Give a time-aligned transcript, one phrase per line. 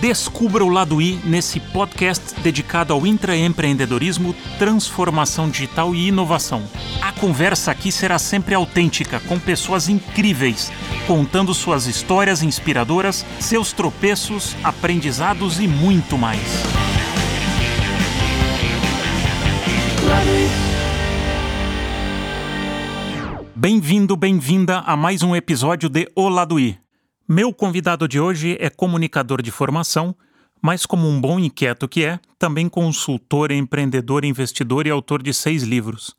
[0.00, 6.62] Descubra o lado I nesse podcast dedicado ao intraempreendedorismo, transformação digital e inovação.
[7.02, 10.72] A conversa aqui será sempre autêntica, com pessoas incríveis,
[11.06, 16.40] contando suas histórias inspiradoras, seus tropeços, aprendizados e muito mais.
[23.54, 26.89] Bem-vindo, bem-vinda a mais um episódio de O Lado I.
[27.32, 30.16] Meu convidado de hoje é comunicador de formação,
[30.60, 35.62] mas como um bom inquieto que é, também consultor, empreendedor, investidor e autor de seis
[35.62, 36.12] livros.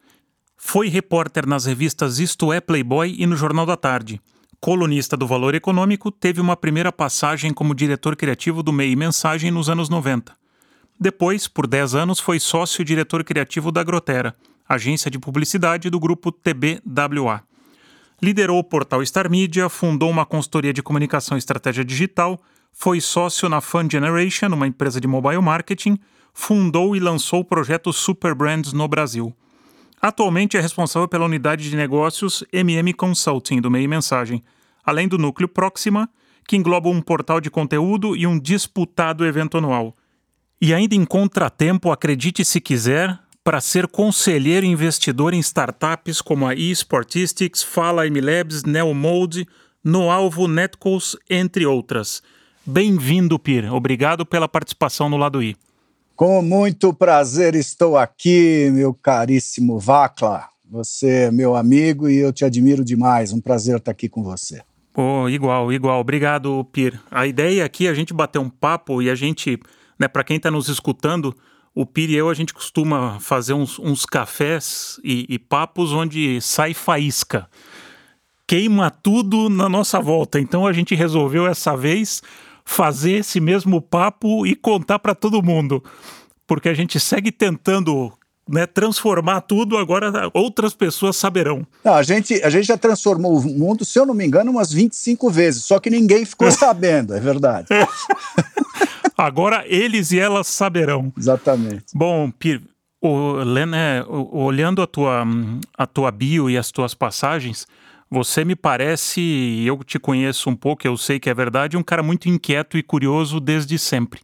[0.56, 4.22] Foi repórter nas revistas Isto é Playboy e no Jornal da Tarde.
[4.62, 9.70] Colunista do Valor Econômico, teve uma primeira passagem como diretor criativo do MEI Mensagem nos
[9.70, 10.34] anos 90.
[10.98, 14.34] Depois, por 10 anos, foi sócio diretor criativo da Grotera,
[14.66, 17.44] agência de publicidade do grupo TBWA.
[18.24, 22.40] Liderou o portal Star Media, fundou uma consultoria de comunicação e estratégia digital,
[22.72, 25.98] foi sócio na Fun Generation, uma empresa de mobile marketing,
[26.32, 29.36] fundou e lançou o projeto Super Brands no Brasil.
[30.00, 34.44] Atualmente é responsável pela unidade de negócios MM Consulting do Meio Mensagem,
[34.86, 36.08] além do núcleo Próxima,
[36.48, 39.96] que engloba um portal de conteúdo e um disputado evento anual.
[40.62, 46.54] E ainda encontra tempo, acredite se quiser, para ser conselheiro investidor em startups como a
[46.54, 49.48] eSportistics, Fala MLabs, Neomode,
[49.84, 52.22] Noalvo, Netcos, entre outras.
[52.64, 53.74] Bem-vindo, Pir.
[53.74, 55.56] Obrigado pela participação no Lado I.
[56.16, 60.48] Com muito prazer estou aqui, meu caríssimo Vacla.
[60.70, 63.34] Você é meu amigo e eu te admiro demais.
[63.34, 64.62] Um prazer estar aqui com você.
[64.96, 66.00] Oh, igual, igual.
[66.00, 67.02] Obrigado, Pir.
[67.10, 69.60] A ideia aqui é a gente bater um papo e a gente,
[69.98, 71.36] né, para quem está nos escutando,
[71.74, 76.42] o Piri e eu, a gente costuma fazer uns, uns cafés e, e, papos onde
[76.42, 77.48] sai faísca.
[78.46, 80.40] Queima tudo na nossa volta.
[80.40, 82.22] Então a gente resolveu essa vez
[82.66, 85.82] fazer esse mesmo papo e contar para todo mundo.
[86.46, 88.12] Porque a gente segue tentando
[88.50, 91.66] né, transformar tudo, agora outras pessoas saberão.
[91.84, 94.72] Não, a, gente, a gente já transformou o mundo, se eu não me engano, umas
[94.74, 97.68] 25 vezes, só que ninguém ficou sabendo, é verdade.
[99.22, 101.14] Agora eles e elas saberão.
[101.18, 101.86] Exatamente.
[101.94, 102.62] Bom, Pir,
[103.00, 105.24] o, Lena, olhando a tua,
[105.78, 107.68] a tua bio e as tuas passagens,
[108.10, 112.04] você me parece, eu te conheço um pouco, eu sei que é verdade, um cara
[112.04, 114.22] muito inquieto e curioso desde sempre.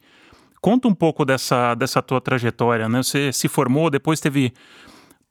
[0.59, 3.03] Conta um pouco dessa, dessa tua trajetória, né?
[3.03, 4.51] Você se formou, depois teve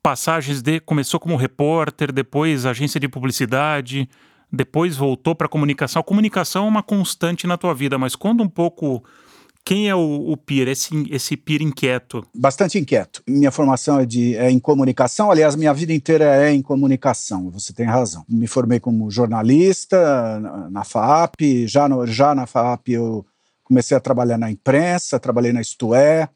[0.03, 4.09] passagens de começou como repórter, depois agência de publicidade,
[4.51, 6.01] depois voltou para comunicação.
[6.01, 9.05] A comunicação é uma constante na tua vida, mas conta um pouco
[9.67, 12.25] quem é o, o PIR, esse, esse PIR inquieto?
[12.33, 13.21] Bastante inquieto.
[13.27, 17.73] Minha formação é, de, é em comunicação, aliás, minha vida inteira é em comunicação, você
[17.73, 18.25] tem razão.
[18.29, 23.27] Me formei como jornalista na, na FAP, já, no, já na FAP eu
[23.65, 26.29] comecei a trabalhar na imprensa, trabalhei na Isto É,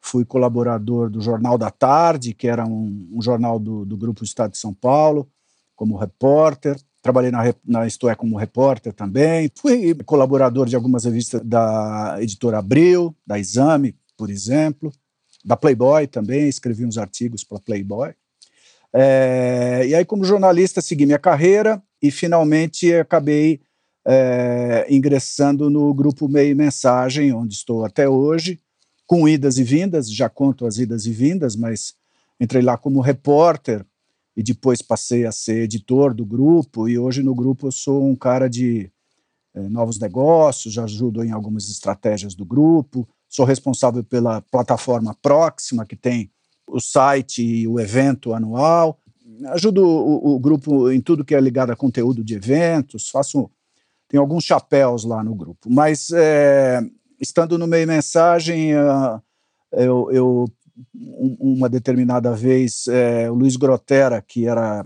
[0.00, 4.52] fui colaborador do Jornal da Tarde, que era um, um jornal do, do Grupo Estado
[4.52, 5.28] de São Paulo,
[5.76, 6.80] como repórter.
[7.02, 9.50] Trabalhei na, na Isto É como repórter também.
[9.54, 14.92] Fui colaborador de algumas revistas da editora Abril, da Exame, por exemplo,
[15.44, 18.12] da Playboy também, escrevi uns artigos para Playboy.
[18.92, 23.60] É, e aí, como jornalista, segui minha carreira e finalmente acabei
[24.06, 28.58] é, ingressando no grupo Meio Mensagem, onde estou até hoje,
[29.06, 31.94] com idas e vindas, já conto as idas e vindas, mas
[32.38, 33.84] entrei lá como repórter
[34.40, 38.16] e depois passei a ser editor do grupo, e hoje no grupo eu sou um
[38.16, 38.90] cara de
[39.52, 45.84] é, novos negócios, já ajudo em algumas estratégias do grupo, sou responsável pela plataforma Próxima,
[45.84, 46.30] que tem
[46.66, 48.98] o site e o evento anual,
[49.48, 53.50] ajudo o, o, grupo em tudo que é ligado a conteúdo de eventos, faço
[54.08, 56.80] tem alguns chapéus lá no grupo, mas é,
[57.20, 59.20] estando no meio mensagem, uh,
[59.70, 60.44] eu, eu
[60.94, 64.84] uma determinada vez, é, o Luiz Grotera, que era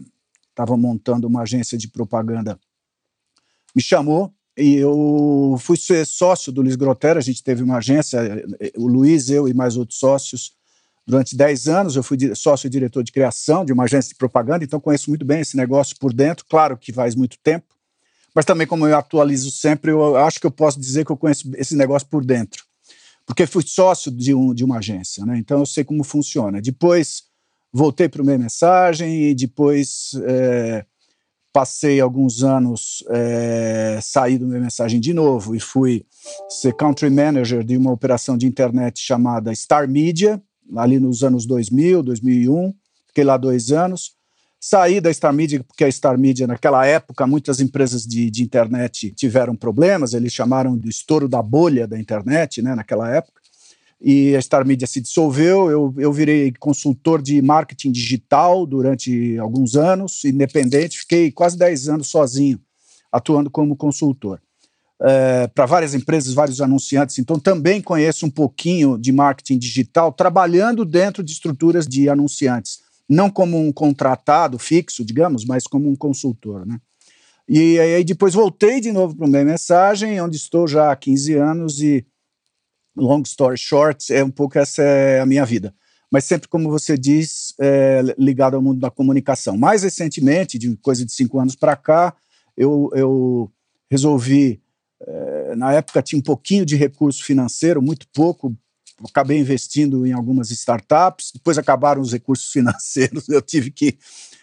[0.50, 2.58] estava montando uma agência de propaganda,
[3.74, 7.18] me chamou e eu fui ser sócio do Luiz Grotera.
[7.18, 8.20] A gente teve uma agência,
[8.76, 10.52] o Luiz, eu e mais outros sócios,
[11.04, 11.96] durante 10 anos.
[11.96, 15.24] Eu fui sócio e diretor de criação de uma agência de propaganda, então conheço muito
[15.24, 16.44] bem esse negócio por dentro.
[16.48, 17.66] Claro que faz muito tempo,
[18.32, 21.50] mas também, como eu atualizo sempre, eu acho que eu posso dizer que eu conheço
[21.56, 22.63] esse negócio por dentro
[23.26, 25.38] porque fui sócio de, um, de uma agência, né?
[25.38, 26.60] então eu sei como funciona.
[26.60, 27.24] Depois
[27.72, 30.84] voltei para o Meia Mensagem e depois é,
[31.52, 36.04] passei alguns anos, é, saí do Meia Mensagem de novo e fui
[36.48, 40.42] ser country manager de uma operação de internet chamada Star Media,
[40.76, 42.74] ali nos anos 2000, 2001,
[43.06, 44.12] fiquei lá dois anos.
[44.66, 49.10] Saí da Star Media, porque a Star Media, naquela época, muitas empresas de, de internet
[49.10, 53.42] tiveram problemas, eles chamaram de estouro da bolha da internet, né, naquela época.
[54.00, 55.70] E a Star Media se dissolveu.
[55.70, 62.08] Eu, eu virei consultor de marketing digital durante alguns anos, independente, fiquei quase 10 anos
[62.08, 62.58] sozinho,
[63.12, 64.40] atuando como consultor.
[64.98, 70.86] É, para várias empresas, vários anunciantes, então também conheço um pouquinho de marketing digital, trabalhando
[70.86, 76.66] dentro de estruturas de anunciantes não como um contratado fixo, digamos, mas como um consultor,
[76.66, 76.78] né?
[77.48, 81.34] E aí depois voltei de novo para o Meia Mensagem, onde estou já há 15
[81.34, 82.06] anos e
[82.96, 85.74] long story short, é um pouco essa é a minha vida.
[86.10, 89.56] Mas sempre, como você diz, é, ligado ao mundo da comunicação.
[89.56, 92.14] Mais recentemente, de coisa de cinco anos para cá,
[92.56, 93.52] eu, eu
[93.90, 94.62] resolvi,
[95.02, 98.56] é, na época tinha um pouquinho de recurso financeiro, muito pouco,
[99.02, 103.98] acabei investindo em algumas startups, depois acabaram os recursos financeiros, eu tive que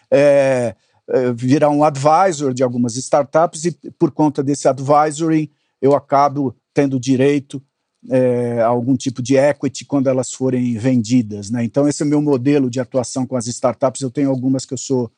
[0.10, 0.76] é,
[1.10, 5.52] é, virar um advisor de algumas startups e por conta desse advisory
[5.82, 7.62] eu acabo tendo direito
[8.10, 11.50] é, a algum tipo de equity quando elas forem vendidas.
[11.50, 11.64] Né?
[11.64, 14.74] Então esse é o meu modelo de atuação com as startups, eu tenho algumas que
[14.74, 15.12] eu sou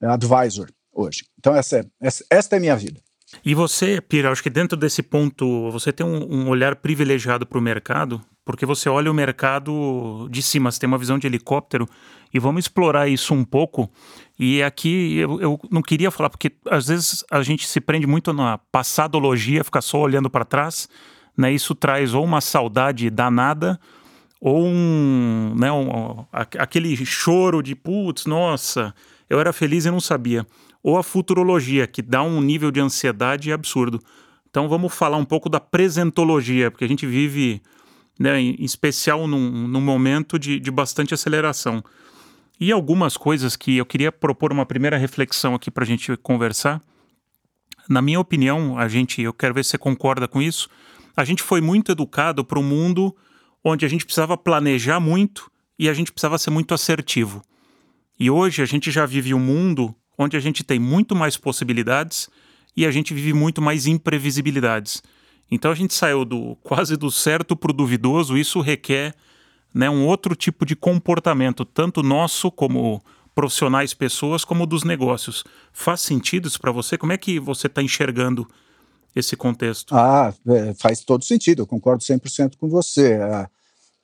[0.00, 1.24] é, advisor hoje.
[1.38, 3.00] Então essa é, essa, esta é a minha vida.
[3.44, 7.58] E você, Pira, acho que dentro desse ponto, você tem um, um olhar privilegiado para
[7.58, 11.88] o mercado, porque você olha o mercado de cima, você tem uma visão de helicóptero,
[12.32, 13.90] e vamos explorar isso um pouco.
[14.38, 18.32] E aqui eu, eu não queria falar, porque às vezes a gente se prende muito
[18.32, 20.88] na passadologia, ficar só olhando para trás,
[21.36, 21.52] né?
[21.52, 23.78] Isso traz ou uma saudade danada,
[24.40, 28.92] ou um, né, um, aquele choro de putz, nossa,
[29.30, 30.44] eu era feliz e não sabia.
[30.82, 34.02] Ou a futurologia, que dá um nível de ansiedade absurdo.
[34.50, 37.62] Então vamos falar um pouco da presentologia, porque a gente vive
[38.22, 41.82] né, em especial num, num momento de, de bastante aceleração.
[42.60, 46.80] E algumas coisas que eu queria propor uma primeira reflexão aqui para a gente conversar.
[47.88, 50.68] Na minha opinião, a gente, eu quero ver se você concorda com isso.
[51.16, 53.14] A gente foi muito educado para um mundo
[53.64, 57.42] onde a gente precisava planejar muito e a gente precisava ser muito assertivo.
[58.20, 62.30] E hoje a gente já vive um mundo onde a gente tem muito mais possibilidades
[62.76, 65.02] e a gente vive muito mais imprevisibilidades.
[65.54, 69.14] Então a gente saiu do quase do certo para o duvidoso, isso requer
[69.74, 73.04] né, um outro tipo de comportamento, tanto nosso como
[73.34, 75.44] profissionais, pessoas, como dos negócios.
[75.70, 76.96] Faz sentido isso para você?
[76.96, 78.48] Como é que você está enxergando
[79.14, 79.94] esse contexto?
[79.94, 83.16] Ah, é, faz todo sentido, eu concordo 100% com você.
[83.16, 83.50] A,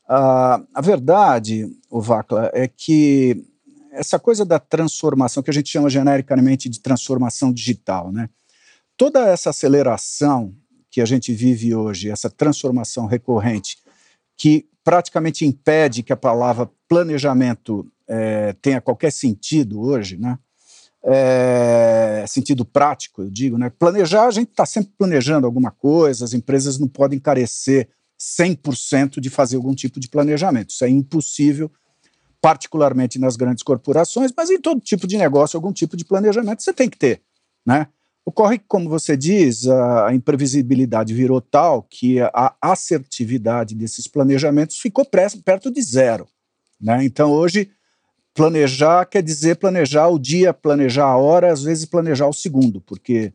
[0.06, 3.42] a, a verdade, o Vacla, é que
[3.90, 8.28] essa coisa da transformação, que a gente chama genericamente de transformação digital, né?
[8.98, 10.52] toda essa aceleração
[10.98, 13.78] que a gente vive hoje, essa transformação recorrente,
[14.36, 20.36] que praticamente impede que a palavra planejamento é, tenha qualquer sentido hoje, né?
[21.04, 23.70] É, sentido prático, eu digo, né?
[23.70, 27.88] Planejar, a gente está sempre planejando alguma coisa, as empresas não podem encarecer
[28.20, 30.70] 100% de fazer algum tipo de planejamento.
[30.70, 31.70] Isso é impossível,
[32.40, 36.72] particularmente nas grandes corporações, mas em todo tipo de negócio, algum tipo de planejamento você
[36.72, 37.22] tem que ter,
[37.64, 37.86] né?
[38.28, 45.02] Ocorre que, como você diz, a imprevisibilidade virou tal que a assertividade desses planejamentos ficou
[45.06, 46.28] perto de zero.
[46.78, 47.06] Né?
[47.06, 47.70] Então, hoje,
[48.34, 53.32] planejar quer dizer planejar o dia, planejar a hora, às vezes planejar o segundo, porque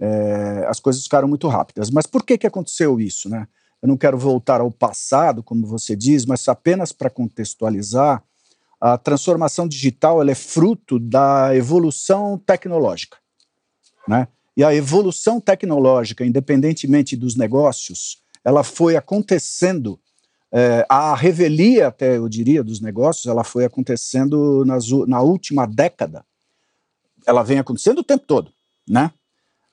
[0.00, 1.88] é, as coisas ficaram muito rápidas.
[1.88, 3.28] Mas por que, que aconteceu isso?
[3.28, 3.46] Né?
[3.80, 8.20] Eu não quero voltar ao passado, como você diz, mas apenas para contextualizar,
[8.80, 13.21] a transformação digital é fruto da evolução tecnológica.
[14.06, 14.28] Né?
[14.56, 19.98] E a evolução tecnológica, independentemente dos negócios, ela foi acontecendo,
[20.50, 26.24] é, a revelia, até eu diria, dos negócios, ela foi acontecendo nas, na última década.
[27.26, 28.52] Ela vem acontecendo o tempo todo,
[28.86, 29.10] né?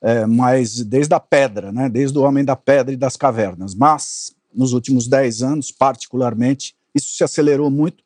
[0.01, 1.89] É, mas desde a pedra, né?
[1.89, 3.75] desde o homem da pedra e das cavernas.
[3.75, 8.01] Mas, nos últimos dez anos, particularmente, isso se acelerou muito,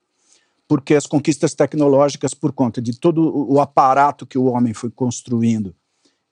[0.68, 5.76] porque as conquistas tecnológicas, por conta de todo o aparato que o homem foi construindo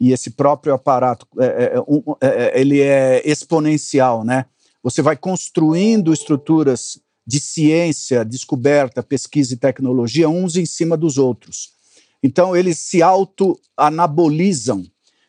[0.02, 1.74] e esse próprio aparato é, é,
[2.22, 4.48] é, é, ele é exponencial, né?
[4.82, 11.74] Você vai construindo estruturas de ciência, descoberta, pesquisa e tecnologia uns em cima dos outros.
[12.24, 14.84] Então eles se auto-anabolizam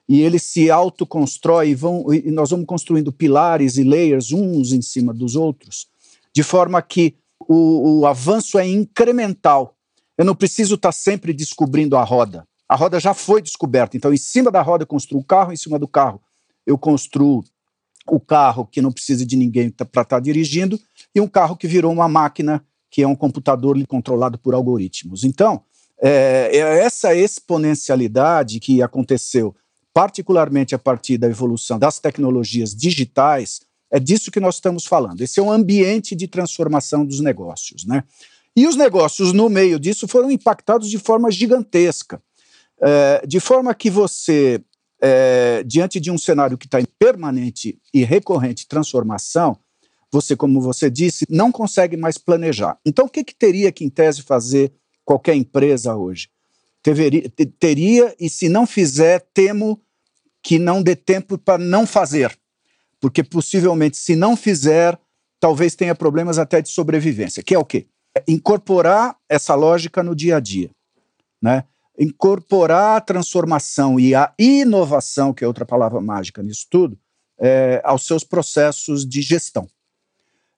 [0.08, 4.80] e eles se autoconstroem e, vão, e nós vamos construindo pilares e layers uns em
[4.80, 5.86] cima dos outros,
[6.34, 9.76] de forma que o, o avanço é incremental.
[10.16, 13.96] Eu não preciso estar sempre descobrindo a roda a roda já foi descoberta.
[13.96, 16.20] Então, em cima da roda eu construo o carro, em cima do carro
[16.66, 17.44] eu construo
[18.06, 20.80] o carro que não precisa de ninguém para estar tá dirigindo,
[21.14, 25.22] e um carro que virou uma máquina que é um computador controlado por algoritmos.
[25.24, 25.62] Então,
[26.04, 29.54] É, é essa exponencialidade que aconteceu,
[29.94, 35.20] particularmente a partir da evolução das tecnologias digitais, é disso que nós estamos falando.
[35.20, 37.84] Esse é um ambiente de transformação dos negócios.
[37.84, 38.02] Né?
[38.56, 42.20] E os negócios, no meio disso, foram impactados de forma gigantesca.
[42.82, 44.60] É, de forma que você,
[45.00, 49.56] é, diante de um cenário que está em permanente e recorrente transformação,
[50.10, 52.78] você, como você disse, não consegue mais planejar.
[52.84, 54.72] Então, o que, que teria que, em tese, fazer
[55.04, 56.28] qualquer empresa hoje?
[56.82, 59.80] Teria, teria, e se não fizer, temo
[60.42, 62.36] que não dê tempo para não fazer.
[63.00, 64.98] Porque possivelmente, se não fizer,
[65.40, 67.42] talvez tenha problemas até de sobrevivência.
[67.42, 67.86] Que é o quê?
[68.14, 70.70] É incorporar essa lógica no dia a dia.
[71.40, 71.64] Né?
[71.98, 76.98] Incorporar a transformação e a inovação, que é outra palavra mágica nisso tudo,
[77.38, 79.68] é, aos seus processos de gestão.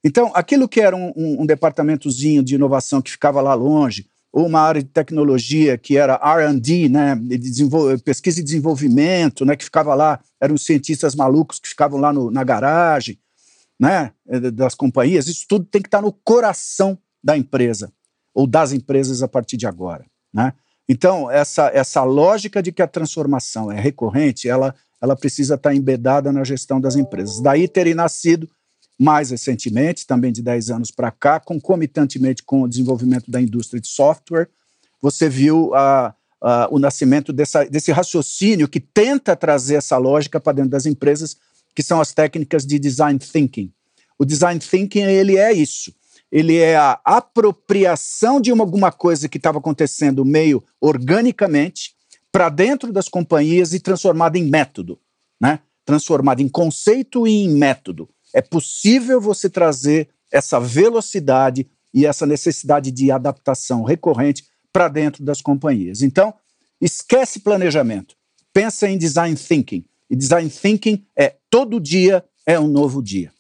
[0.04, 4.46] Então, aquilo que era um, um, um departamentozinho de inovação que ficava lá longe, ou
[4.46, 7.16] uma área de tecnologia que era R&D, né,
[8.04, 12.42] pesquisa e desenvolvimento, né, que ficava lá, eram cientistas malucos que ficavam lá no, na
[12.42, 13.16] garagem,
[13.78, 17.92] né, eh, das companhias, isso tudo tem que estar no coração da empresa,
[18.34, 20.52] ou das empresas a partir de agora, né.
[20.88, 26.30] Então, essa, essa lógica de que a transformação é recorrente, ela, ela precisa estar embedada
[26.30, 27.40] na gestão das empresas.
[27.40, 28.48] Daí terem nascido
[28.98, 33.88] mais recentemente, também de 10 anos para cá, concomitantemente com o desenvolvimento da indústria de
[33.88, 34.48] software,
[35.00, 40.54] você viu a, a, o nascimento dessa, desse raciocínio que tenta trazer essa lógica para
[40.54, 41.36] dentro das empresas,
[41.74, 43.72] que são as técnicas de design thinking.
[44.18, 45.92] O design thinking ele é isso.
[46.34, 51.94] Ele é a apropriação de uma, alguma coisa que estava acontecendo meio organicamente
[52.32, 54.98] para dentro das companhias e transformada em método,
[55.40, 55.60] né?
[55.84, 62.90] Transformada em conceito e em método é possível você trazer essa velocidade e essa necessidade
[62.90, 66.02] de adaptação recorrente para dentro das companhias.
[66.02, 66.34] Então,
[66.80, 68.16] esquece planejamento,
[68.52, 69.84] pensa em design thinking.
[70.10, 73.32] E design thinking é todo dia é um novo dia.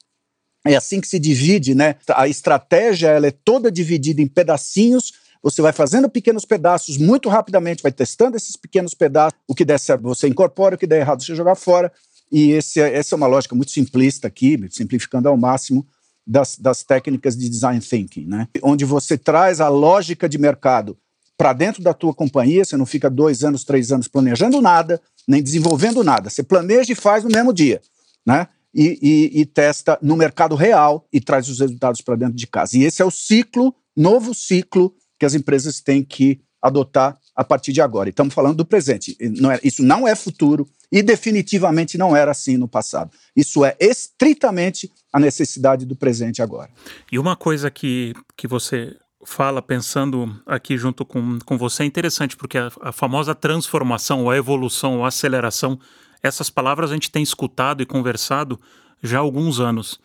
[0.66, 1.96] É assim que se divide, né?
[2.14, 5.12] A estratégia ela é toda dividida em pedacinhos.
[5.42, 9.38] Você vai fazendo pequenos pedaços muito rapidamente, vai testando esses pequenos pedaços.
[9.46, 11.92] O que der certo você incorpora, o que der errado você joga fora.
[12.32, 15.86] E esse, é, essa é uma lógica muito simplista aqui, simplificando ao máximo,
[16.26, 18.48] das, das técnicas de design thinking, né?
[18.62, 20.96] onde você traz a lógica de mercado
[21.36, 25.42] para dentro da tua companhia, você não fica dois anos, três anos planejando nada, nem
[25.42, 26.30] desenvolvendo nada.
[26.30, 27.82] Você planeja e faz no mesmo dia,
[28.24, 28.48] né?
[28.74, 32.76] E, e, e testa no mercado real e traz os resultados para dentro de casa.
[32.76, 37.72] E esse é o ciclo, novo ciclo que as empresas têm que adotar a partir
[37.72, 38.08] de agora.
[38.08, 39.16] E estamos falando do presente.
[39.38, 43.10] Não é, isso não é futuro e definitivamente não era assim no passado.
[43.36, 46.70] Isso é estritamente a necessidade do presente agora.
[47.10, 52.36] E uma coisa que, que você fala pensando aqui junto com, com você é interessante,
[52.36, 55.78] porque a, a famosa transformação, ou a evolução, ou a aceleração,
[56.24, 58.58] essas palavras a gente tem escutado e conversado
[59.02, 60.00] já há alguns anos.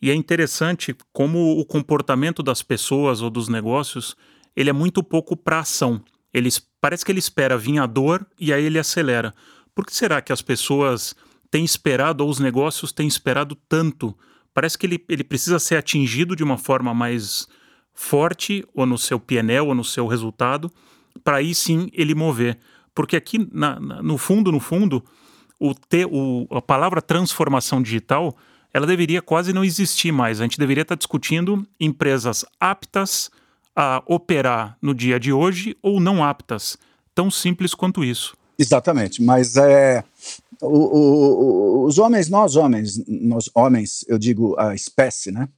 [0.00, 4.16] E é interessante como o comportamento das pessoas ou dos negócios
[4.54, 6.00] ele é muito pouco para ação.
[6.32, 6.48] Ele,
[6.80, 9.34] parece que ele espera vir a dor e aí ele acelera.
[9.74, 11.14] Por que será que as pessoas
[11.50, 14.16] têm esperado, ou os negócios têm esperado tanto?
[14.54, 17.46] Parece que ele, ele precisa ser atingido de uma forma mais
[17.92, 20.70] forte, ou no seu PNL, ou no seu resultado,
[21.24, 22.58] para aí sim ele mover.
[22.94, 25.04] Porque aqui, na, na, no fundo, no fundo,
[25.58, 28.36] o, te, o, a palavra transformação digital
[28.72, 30.38] ela deveria quase não existir mais.
[30.38, 33.30] A gente deveria estar discutindo empresas aptas
[33.74, 36.76] a operar no dia de hoje ou não aptas.
[37.14, 38.36] Tão simples quanto isso.
[38.58, 40.04] Exatamente, mas é,
[40.62, 45.48] o, o, os homens, nós homens, nós homens, eu digo a espécie, né,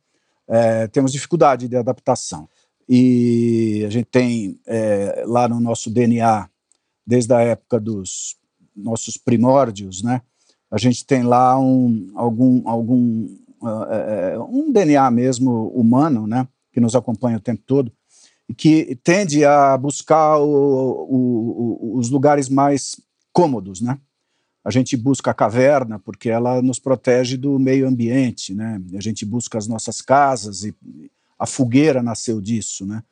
[0.48, 2.48] é, temos dificuldade de adaptação.
[2.88, 6.48] E a gente tem é, lá no nosso DNA,
[7.06, 8.37] desde a época dos
[8.78, 10.22] nossos primórdios, né,
[10.70, 13.26] a gente tem lá um, algum, algum
[13.62, 17.92] uh, um DNA mesmo humano, né, que nos acompanha o tempo todo,
[18.56, 22.96] que tende a buscar o, o, os lugares mais
[23.32, 23.98] cômodos, né?
[24.64, 28.80] A gente busca a caverna porque ela nos protege do meio ambiente, né?
[28.94, 30.74] A gente busca as nossas casas e
[31.38, 33.02] a fogueira nasceu disso, né?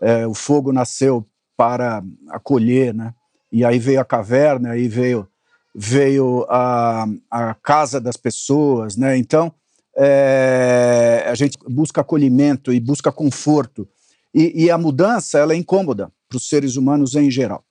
[0.00, 1.26] É, o fogo nasceu
[1.56, 3.14] para acolher, né?
[3.52, 5.28] E aí veio a caverna, aí veio
[5.74, 9.16] veio a, a casa das pessoas, né?
[9.16, 9.52] Então
[9.96, 13.88] é, a gente busca acolhimento e busca conforto
[14.34, 17.64] e, e a mudança ela é incômoda para os seres humanos em geral.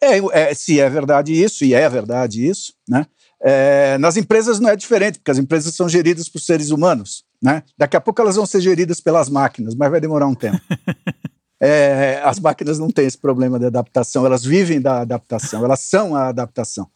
[0.00, 3.06] É, é, se é verdade isso, e é verdade isso, né?
[3.42, 7.24] É, nas empresas não é diferente, porque as empresas são geridas por seres humanos.
[7.42, 7.62] Né?
[7.76, 10.60] Daqui a pouco elas vão ser geridas pelas máquinas, mas vai demorar um tempo.
[11.60, 16.14] É, as máquinas não têm esse problema de adaptação, elas vivem da adaptação, elas são
[16.14, 16.88] a adaptação.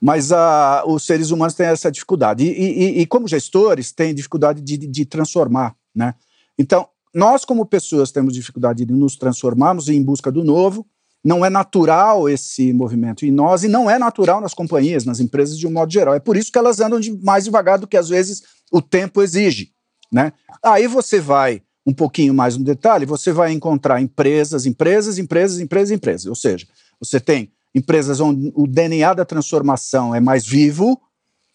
[0.00, 2.44] Mas a, os seres humanos têm essa dificuldade.
[2.44, 5.74] E, e, e como gestores, têm dificuldade de, de transformar.
[5.94, 6.14] Né?
[6.58, 10.86] Então, nós, como pessoas, temos dificuldade de nos transformarmos em busca do novo.
[11.24, 15.58] Não é natural esse movimento em nós e não é natural nas companhias, nas empresas
[15.58, 16.12] de um modo geral.
[16.14, 19.22] É por isso que elas andam de mais devagar do que às vezes o tempo
[19.22, 19.72] exige.
[20.12, 20.34] Né?
[20.62, 25.90] Aí você vai um pouquinho mais no detalhe, você vai encontrar empresas, empresas, empresas, empresas,
[25.90, 26.26] empresas.
[26.26, 26.66] Ou seja,
[26.98, 31.00] você tem empresas onde o DNA da transformação é mais vivo,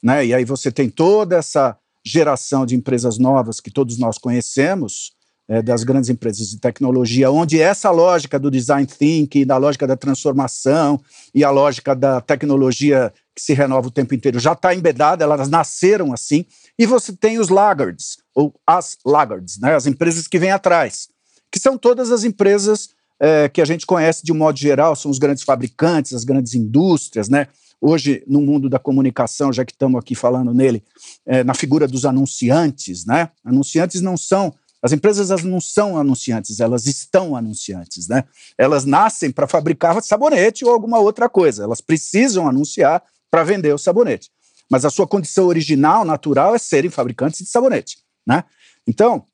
[0.04, 0.26] né?
[0.26, 5.14] E aí você tem toda essa geração de empresas novas que todos nós conhecemos,
[5.50, 9.98] é, das grandes empresas de tecnologia, onde essa lógica do design thinking, da lógica da
[9.98, 11.02] transformação
[11.34, 15.50] e a lógica da tecnologia que se renova o tempo inteiro já está embedada, elas
[15.50, 16.46] nasceram assim.
[16.78, 21.10] E você tem os laggards, ou as laggards, né, as empresas que vêm atrás,
[21.52, 25.12] que são todas as empresas é, que a gente conhece de um modo geral, são
[25.12, 27.48] os grandes fabricantes, as grandes indústrias, né?
[27.82, 30.82] Hoje, no mundo da comunicação, já que estamos aqui falando nele,
[31.26, 33.30] é, na figura dos anunciantes, né?
[33.44, 38.24] Anunciantes não são as empresas elas não são anunciantes, elas estão anunciantes, né?
[38.58, 41.66] Elas nascem para fabricar sabonete ou alguma outra coisa.
[41.66, 44.32] Elas precisam anunciar para vender o sabonete.
[44.72, 47.98] Mas a sua condição original, natural, é serem fabricantes de sabonete,
[48.30, 48.44] né?
[48.88, 49.26] Então,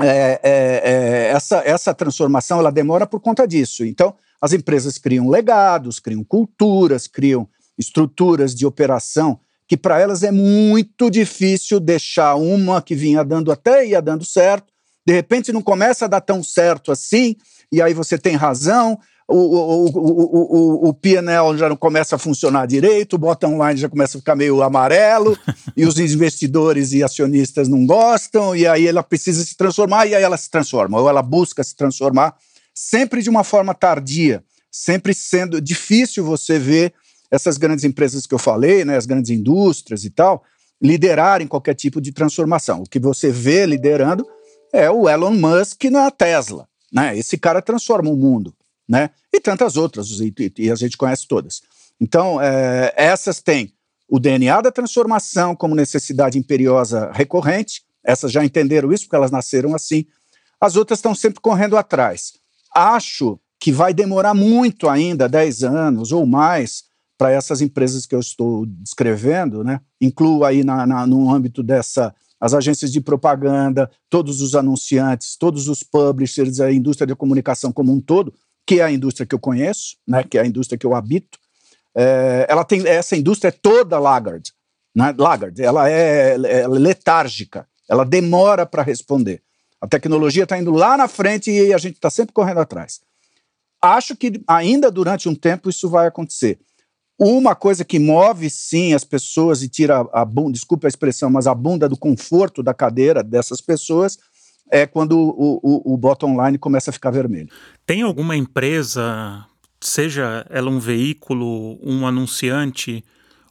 [0.00, 3.84] é, é, é, essa, essa transformação ela demora por conta disso.
[3.84, 7.46] Então, as empresas criam legados, criam culturas, criam
[7.78, 13.86] estruturas de operação que para elas é muito difícil deixar uma que vinha dando até
[13.86, 14.70] ia dando certo
[15.06, 17.36] de repente não começa a dar tão certo assim,
[17.72, 18.98] e aí você tem razão,
[19.30, 23.78] o, o, o, o, o PNL já não começa a funcionar direito, o bottom line
[23.78, 25.38] já começa a ficar meio amarelo,
[25.76, 30.22] e os investidores e acionistas não gostam, e aí ela precisa se transformar, e aí
[30.22, 32.34] ela se transforma, ou ela busca se transformar,
[32.74, 36.92] sempre de uma forma tardia, sempre sendo difícil você ver
[37.30, 40.42] essas grandes empresas que eu falei, né, as grandes indústrias e tal,
[40.82, 42.82] liderarem qualquer tipo de transformação.
[42.82, 44.26] O que você vê liderando
[44.72, 46.66] é o Elon Musk na Tesla.
[46.92, 47.16] Né?
[47.16, 48.54] Esse cara transforma o mundo.
[48.90, 49.10] Né?
[49.32, 51.62] E tantas outras, e, e a gente conhece todas.
[52.00, 53.72] Então, é, essas têm
[54.08, 59.76] o DNA da transformação como necessidade imperiosa recorrente, essas já entenderam isso porque elas nasceram
[59.76, 60.06] assim.
[60.60, 62.32] As outras estão sempre correndo atrás.
[62.74, 66.82] Acho que vai demorar muito ainda, 10 anos ou mais,
[67.16, 69.80] para essas empresas que eu estou descrevendo, né?
[70.00, 75.68] Incluo aí na, na, no âmbito dessa as agências de propaganda, todos os anunciantes, todos
[75.68, 78.32] os publishers, a indústria da comunicação como um todo,
[78.70, 81.36] que é a indústria que eu conheço, né, que é a indústria que eu habito,
[81.92, 84.52] é, ela tem essa indústria é toda laggard,
[84.94, 89.42] né, laggard, ela é, é letárgica, ela demora para responder.
[89.80, 93.00] A tecnologia está indo lá na frente e a gente está sempre correndo atrás.
[93.82, 96.60] Acho que ainda durante um tempo isso vai acontecer.
[97.18, 101.48] Uma coisa que move sim as pessoas e tira a bunda, desculpa a expressão, mas
[101.48, 104.16] a bunda do conforto da cadeira dessas pessoas
[104.70, 107.48] é quando o, o, o bottom line começa a ficar vermelho.
[107.84, 109.44] Tem alguma empresa,
[109.80, 113.04] seja ela um veículo, um anunciante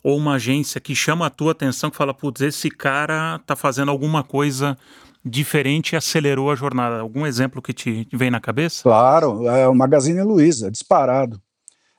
[0.03, 3.91] ou uma agência que chama a tua atenção, que fala, putz, esse cara está fazendo
[3.91, 4.77] alguma coisa
[5.23, 6.99] diferente e acelerou a jornada?
[6.99, 8.83] Algum exemplo que te vem na cabeça?
[8.83, 11.41] Claro, é o Magazine Luiza, disparado.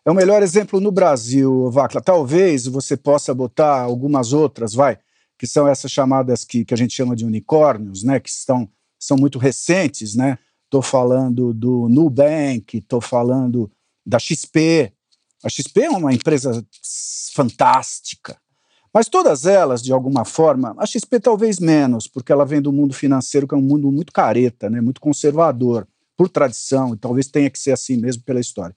[0.04, 2.00] É o melhor exemplo no Brasil, Vacla.
[2.00, 4.98] Talvez você possa botar algumas outras, vai,
[5.38, 8.68] que são essas chamadas que, que a gente chama de unicórnios, né, que estão,
[9.01, 10.39] são muito recentes, né?
[10.65, 13.71] Estou falando do Nubank, estou falando
[14.07, 14.93] da XP.
[15.43, 16.65] A XP é uma empresa
[17.35, 18.37] fantástica,
[18.93, 22.93] mas todas elas, de alguma forma, a XP talvez menos, porque ela vem do mundo
[22.93, 27.49] financeiro, que é um mundo muito careta, né, muito conservador, por tradição, e talvez tenha
[27.49, 28.77] que ser assim mesmo pela história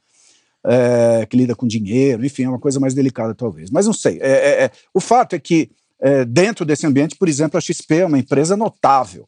[0.66, 3.70] é, que lida com dinheiro, enfim, é uma coisa mais delicada talvez.
[3.70, 4.20] Mas não sei.
[4.22, 5.70] É, é, é o fato é que
[6.02, 9.28] é, dentro desse ambiente, por exemplo, a XP é uma empresa notável.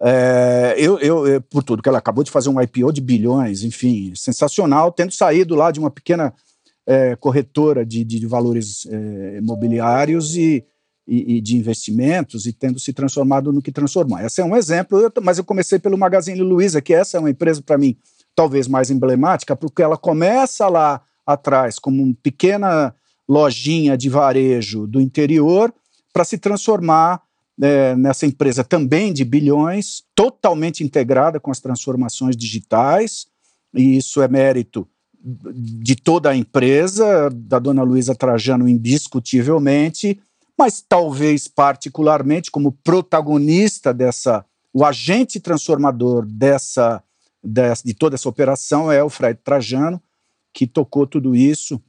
[0.00, 4.12] É, eu, eu, por tudo que ela acabou de fazer um IPO de bilhões, enfim,
[4.14, 6.32] sensacional, tendo saído lá de uma pequena
[7.20, 8.86] corretora de, de, valores
[9.36, 10.64] imobiliários e,
[11.06, 14.18] e, e, de investimentos e tendo se transformado no que transformou.
[14.18, 17.30] Esse é um exemplo, eu, mas eu comecei pelo Magazine Luiza, que essa é uma
[17.30, 17.96] empresa para mim
[18.34, 22.94] talvez mais emblemática, porque ela começa lá atrás como uma pequena
[23.28, 25.74] lojinha de varejo do interior
[26.12, 27.20] para se transformar
[27.60, 33.26] é, nessa empresa também de bilhões, totalmente integrada com as transformações digitais,
[33.74, 34.88] e isso é mérito
[35.20, 40.20] de toda a empresa, da dona Luísa Trajano, indiscutivelmente,
[40.56, 47.02] mas talvez particularmente como protagonista dessa, o agente transformador dessa
[47.84, 50.02] de toda essa operação é o Fred Trajano,
[50.52, 51.80] que tocou tudo isso.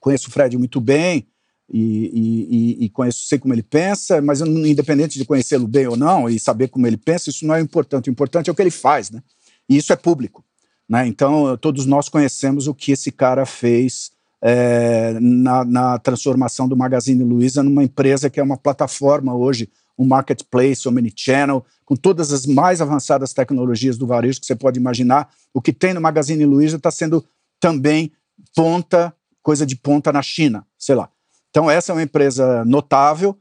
[0.00, 1.26] Conheço o Fred muito bem
[1.72, 6.28] e, e, e conheço, sei como ele pensa, mas independente de conhecê-lo bem ou não
[6.28, 8.10] e saber como ele pensa, isso não é importante.
[8.10, 9.22] O importante é o que ele faz, né?
[9.68, 10.44] E isso é público.
[10.86, 11.06] Né?
[11.06, 14.10] Então, todos nós conhecemos o que esse cara fez
[14.42, 20.04] é, na, na, transformação do Magazine Luiza numa empresa que é uma plataforma hoje, um
[20.04, 25.30] marketplace, omnichannel, com todas as mais avançadas tecnologias do varejo que você pode imaginar.
[25.54, 27.24] O que tem no Magazine Luiza está sendo
[27.58, 28.12] também
[28.54, 31.08] ponta, coisa de ponta na China, sei lá.
[31.52, 33.38] Então, essa é uma empresa notável.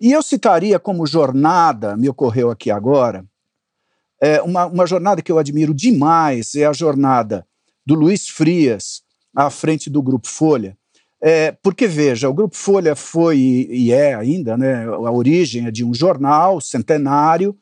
[0.00, 3.26] E eu citaria como jornada, me ocorreu aqui agora,
[4.20, 7.44] é uma, uma jornada que eu admiro demais é a jornada
[7.84, 9.02] do Luiz Frias
[9.34, 10.78] à frente do Grupo Folha.
[11.20, 15.84] É, porque, veja, o Grupo Folha foi e é ainda, né, a origem é de
[15.84, 17.58] um jornal centenário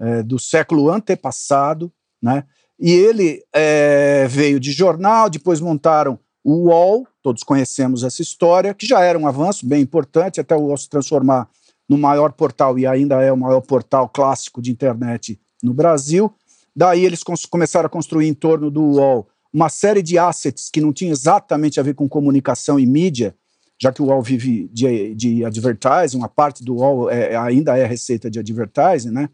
[0.00, 2.44] é, do século antepassado, né,
[2.80, 6.18] e ele é, veio de jornal, depois montaram
[6.48, 10.60] o UOL, todos conhecemos essa história, que já era um avanço bem importante, até o
[10.60, 11.48] UOL se transformar
[11.88, 16.32] no maior portal, e ainda é o maior portal clássico de internet no Brasil.
[16.74, 20.92] Daí eles começaram a construir em torno do UOL uma série de assets que não
[20.92, 23.34] tinha exatamente a ver com comunicação e mídia,
[23.76, 27.84] já que o UOL vive de, de advertising, uma parte do UOL é, ainda é
[27.84, 29.28] receita de advertising, né?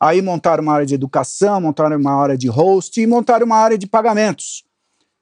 [0.00, 3.76] Aí montaram uma área de educação, montaram uma área de host e montaram uma área
[3.76, 4.64] de pagamentos,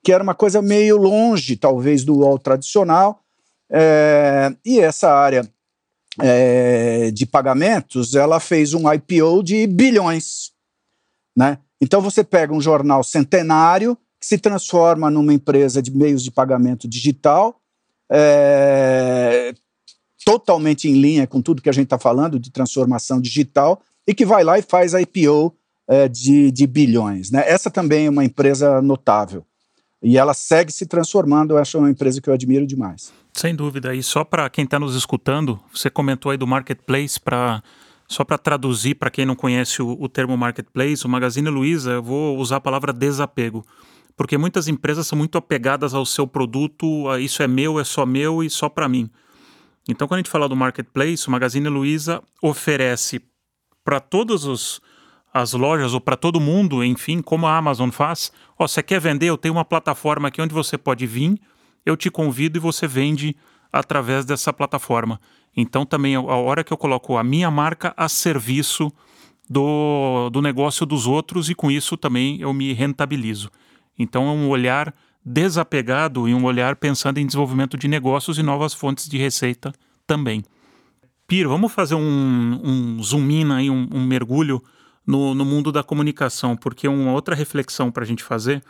[0.03, 3.23] que era uma coisa meio longe, talvez, do UOL tradicional.
[3.71, 5.49] É, e essa área
[6.21, 10.53] é, de pagamentos, ela fez um IPO de bilhões,
[11.35, 11.59] né?
[11.81, 16.87] Então você pega um jornal centenário que se transforma numa empresa de meios de pagamento
[16.87, 17.61] digital,
[18.11, 19.55] é,
[20.25, 24.27] totalmente em linha com tudo que a gente está falando de transformação digital, e que
[24.27, 25.57] vai lá e faz IPO
[26.11, 27.31] de, de bilhões.
[27.31, 27.45] Né?
[27.47, 29.45] Essa também é uma empresa notável.
[30.03, 33.13] E ela segue se transformando, eu acho uma empresa que eu admiro demais.
[33.33, 33.95] Sem dúvida.
[33.95, 37.63] E só para quem está nos escutando, você comentou aí do marketplace para
[38.09, 42.03] só para traduzir para quem não conhece o, o, termo marketplace, o Magazine Luiza, eu
[42.03, 43.65] vou usar a palavra desapego.
[44.15, 48.05] Porque muitas empresas são muito apegadas ao seu produto, a isso é meu, é só
[48.05, 49.09] meu e só para mim.
[49.89, 53.23] Então, quando a gente fala do marketplace, o Magazine Luiza oferece
[53.83, 54.45] para todas
[55.33, 58.31] as lojas ou para todo mundo, enfim, como a Amazon faz.
[58.59, 59.27] Ó, você quer vender?
[59.27, 61.41] Eu tenho uma plataforma aqui onde você pode vir
[61.85, 63.37] eu te convido e você vende
[63.73, 65.21] através dessa plataforma.
[65.57, 68.91] Então, também, a hora que eu coloco a minha marca a serviço
[69.49, 73.51] do, do negócio dos outros e com isso também eu me rentabilizo.
[73.99, 78.75] Então, é um olhar desapegado e um olhar pensando em desenvolvimento de negócios e novas
[78.75, 79.73] fontes de receita
[80.07, 80.43] também.
[81.27, 84.63] Piro, vamos fazer um, um zoom in aí, um, um mergulho
[85.07, 88.63] no, no mundo da comunicação, porque uma outra reflexão para a gente fazer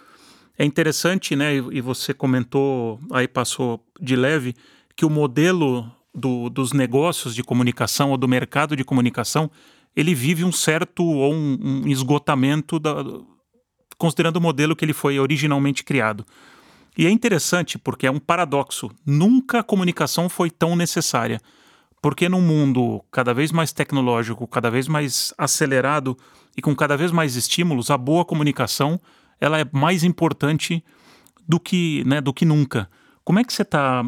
[0.59, 1.55] é interessante, né?
[1.55, 4.55] E você comentou, aí passou de leve,
[4.95, 9.51] que o modelo do, dos negócios de comunicação ou do mercado de comunicação
[9.95, 13.05] ele vive um certo ou um, um esgotamento da,
[13.99, 16.25] considerando o modelo que ele foi originalmente criado.
[16.97, 18.91] E é interessante porque é um paradoxo.
[19.07, 21.41] Nunca a comunicação foi tão necessária.
[22.03, 26.19] Porque num mundo cada vez mais tecnológico, cada vez mais acelerado
[26.57, 29.01] e com cada vez mais estímulos, a boa comunicação
[29.41, 30.85] ela é mais importante
[31.47, 32.91] do que, né, do que nunca.
[33.25, 34.05] Como é que você está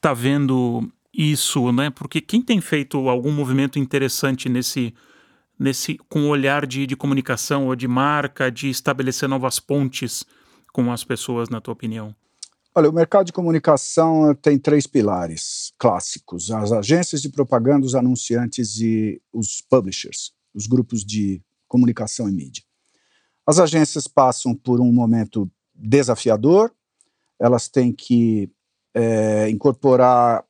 [0.00, 1.90] tá vendo isso, né?
[1.90, 4.94] Porque quem tem feito algum movimento interessante nesse,
[5.58, 10.24] nesse com olhar de, de comunicação ou de marca, de estabelecer novas pontes
[10.72, 12.14] com as pessoas, na tua opinião?
[12.74, 18.80] Olha, o mercado de comunicação tem três pilares clássicos: as agências de propaganda, os anunciantes
[18.80, 22.62] e os publishers, os grupos de comunicação e mídia.
[23.46, 26.72] As agências passam por um momento desafiador,
[27.38, 28.50] elas têm que
[28.94, 30.42] é, incorporar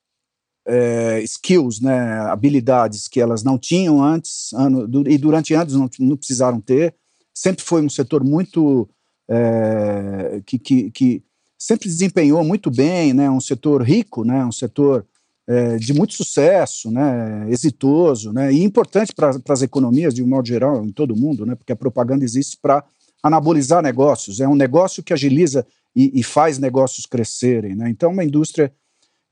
[0.64, 6.16] é, skills, né, habilidades que elas não tinham antes, ano, e durante anos não, não
[6.16, 6.94] precisaram ter.
[7.34, 8.88] Sempre foi um setor muito.
[9.28, 11.24] É, que, que, que,
[11.62, 15.06] sempre desempenhou muito bem, né, um setor rico, né, um setor
[15.46, 20.48] é, de muito sucesso, né, exitoso, né, e importante para as economias de um modo
[20.48, 22.84] geral em todo o mundo, né, porque a propaganda existe para
[23.22, 28.12] anabolizar negócios, é um negócio que agiliza e, e faz negócios crescerem, né, então é
[28.12, 28.72] uma indústria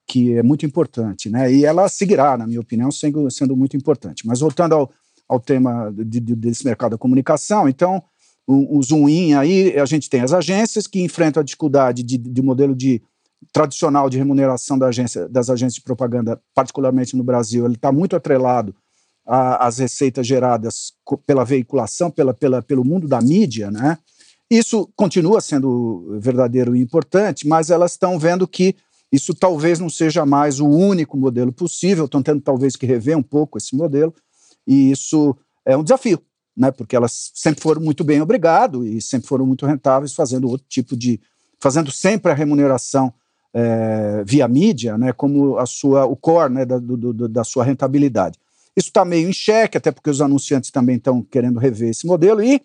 [0.07, 4.25] que é muito importante, né, e ela seguirá, na minha opinião, sendo, sendo muito importante.
[4.25, 4.91] Mas voltando ao,
[5.29, 8.01] ao tema de, de, desse mercado da comunicação, então
[8.51, 12.19] o, o zoom in aí, a gente tem as agências que enfrentam a dificuldade de,
[12.19, 13.01] de modelo de
[13.53, 18.17] tradicional de remuneração da agência, das agências de propaganda, particularmente no Brasil, ele está muito
[18.17, 18.75] atrelado
[19.25, 20.93] às receitas geradas
[21.25, 23.97] pela veiculação, pela, pela, pelo mundo da mídia, né?
[24.51, 28.75] Isso continua sendo verdadeiro e importante, mas elas estão vendo que
[29.13, 33.23] isso talvez não seja mais o único modelo possível, estão tendo talvez que rever um
[33.23, 34.13] pouco esse modelo,
[34.67, 36.21] e isso é um desafio,
[36.61, 36.71] né?
[36.71, 40.95] Porque elas sempre foram muito bem obrigado e sempre foram muito rentáveis, fazendo outro tipo
[40.95, 41.19] de.
[41.59, 43.13] fazendo sempre a remuneração
[43.55, 45.13] é, via mídia, né?
[45.13, 48.39] Como a sua, o core né, da, do, da sua rentabilidade.
[48.77, 52.43] Isso está meio em xeque, até porque os anunciantes também estão querendo rever esse modelo,
[52.43, 52.63] e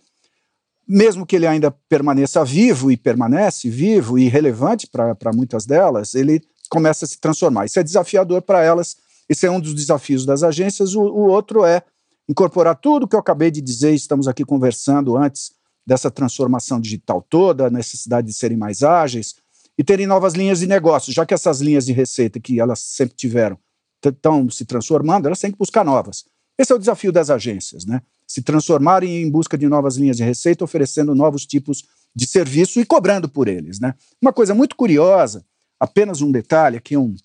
[0.87, 6.41] mesmo que ele ainda permaneça vivo e permanece vivo e relevante para muitas delas, ele
[6.69, 7.65] começa a se transformar.
[7.65, 10.93] Isso é desafiador para elas, esse é um dos desafios das agências.
[10.93, 11.81] O, o outro é
[12.27, 15.51] incorporar tudo que eu acabei de dizer, estamos aqui conversando antes
[15.85, 19.35] dessa transformação digital toda, a necessidade de serem mais ágeis
[19.77, 23.15] e terem novas linhas de negócio, já que essas linhas de receita que elas sempre
[23.15, 23.57] tiveram
[24.03, 26.25] estão se transformando, elas têm que buscar novas.
[26.57, 28.01] Esse é o desafio das agências, né?
[28.27, 31.83] Se transformarem em busca de novas linhas de receita, oferecendo novos tipos
[32.15, 33.95] de serviço e cobrando por eles, né?
[34.21, 35.43] Uma coisa muito curiosa,
[35.79, 37.15] apenas um detalhe aqui, um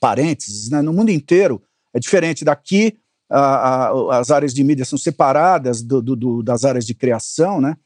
[0.00, 0.80] parênteses, né?
[0.80, 2.98] No mundo inteiro é diferente daqui
[3.30, 7.60] a, a, as áreas de mídia são separadas do, do, do, das áreas de criação,
[7.60, 7.76] né?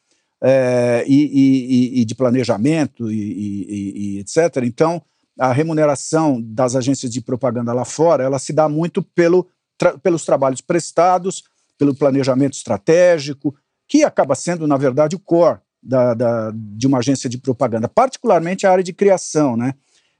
[0.42, 4.64] É, e, e, e, de planejamento e, e, etc.
[4.64, 5.02] Então,
[5.38, 10.24] a remuneração das agências de propaganda lá fora, ela se dá muito pelo, tra pelos
[10.24, 11.44] trabalhos prestados,
[11.78, 13.54] pelo planejamento estratégico,
[13.86, 18.66] que acaba sendo, na verdade, o core da, da, de uma agência de propaganda, particularmente
[18.66, 19.74] a área de criação, né?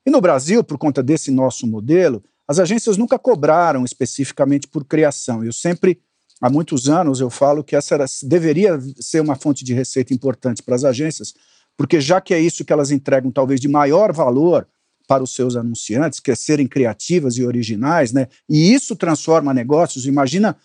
[0.04, 5.44] E no Brasil, por conta desse nosso modelo, as agências nunca cobraram especificamente por criação.
[5.44, 6.00] Eu sempre,
[6.40, 10.60] há muitos anos, eu falo que essa era, deveria ser uma fonte de receita importante
[10.60, 11.32] para as agências,
[11.76, 14.66] porque já que é isso que elas entregam talvez de maior valor
[15.06, 18.26] para os seus anunciantes, que é serem criativas e originais, né?
[18.48, 20.04] E isso transforma negócios.
[20.04, 20.56] Imagina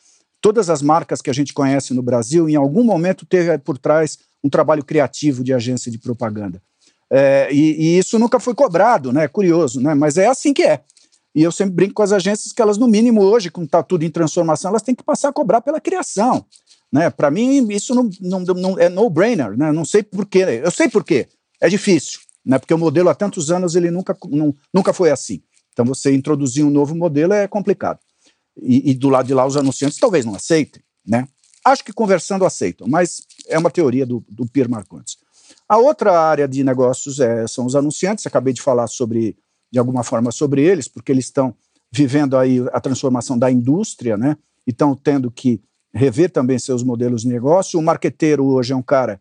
[0.42, 4.18] todas as marcas que a gente conhece no Brasil, em algum momento teve por trás
[4.44, 6.60] um trabalho criativo de agência de propaganda.
[7.12, 9.28] É, e, e, isso nunca foi cobrado, né?
[9.28, 9.94] Curioso, né?
[9.94, 10.82] Mas é assim que é.
[11.36, 14.06] E eu sempre brinco com as agências que elas, no mínimo, hoje, como está tudo
[14.06, 16.46] em transformação, elas têm que passar a cobrar pela criação.
[16.90, 17.10] Né?
[17.10, 19.58] Para mim, isso não, não, não é no-brainer.
[19.58, 19.70] Né?
[19.74, 20.62] Não sei porquê.
[20.64, 21.28] Eu sei porquê.
[21.60, 22.58] É difícil, né?
[22.58, 25.44] porque o modelo há tantos anos ele nunca, não, nunca foi assim.
[25.74, 28.00] Então, você introduzir um novo modelo é complicado.
[28.62, 30.82] E, e, do lado de lá, os anunciantes talvez não aceitem.
[31.06, 31.28] Né?
[31.66, 35.18] Acho que conversando aceitam, mas é uma teoria do, do Pierre Marcondes.
[35.68, 38.26] A outra área de negócios é, são os anunciantes.
[38.26, 39.36] Acabei de falar sobre
[39.72, 41.56] de alguma forma sobre eles, porque eles estão
[41.92, 44.38] vivendo aí a transformação da indústria, né?
[44.68, 45.62] E estão tendo que
[45.94, 47.80] rever também seus modelos de negócio.
[47.80, 49.14] O marqueteiro hoje é um cara,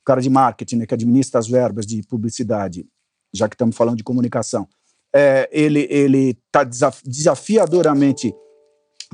[0.00, 2.86] um cara de marketing, né, que administra as verbas de publicidade,
[3.34, 4.68] já que estamos falando de comunicação.
[5.12, 8.32] É, ele ele está desafiadoramente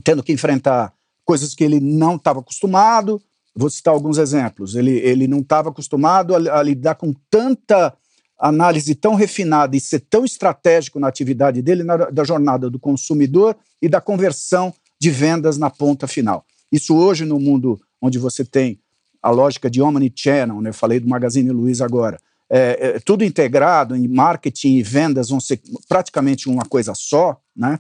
[0.05, 0.93] tendo que enfrentar
[1.25, 3.21] coisas que ele não estava acostumado.
[3.55, 4.75] Vou citar alguns exemplos.
[4.75, 7.97] Ele, ele não estava acostumado a, a lidar com tanta
[8.39, 13.57] análise tão refinada e ser tão estratégico na atividade dele, na, da jornada do consumidor
[13.81, 16.45] e da conversão de vendas na ponta final.
[16.71, 18.79] Isso hoje, no mundo onde você tem
[19.23, 20.71] a lógica de omnichannel, né?
[20.71, 22.19] eu falei do Magazine Luiza agora,
[22.49, 27.79] é, é, tudo integrado em marketing e vendas vão ser praticamente uma coisa só, né?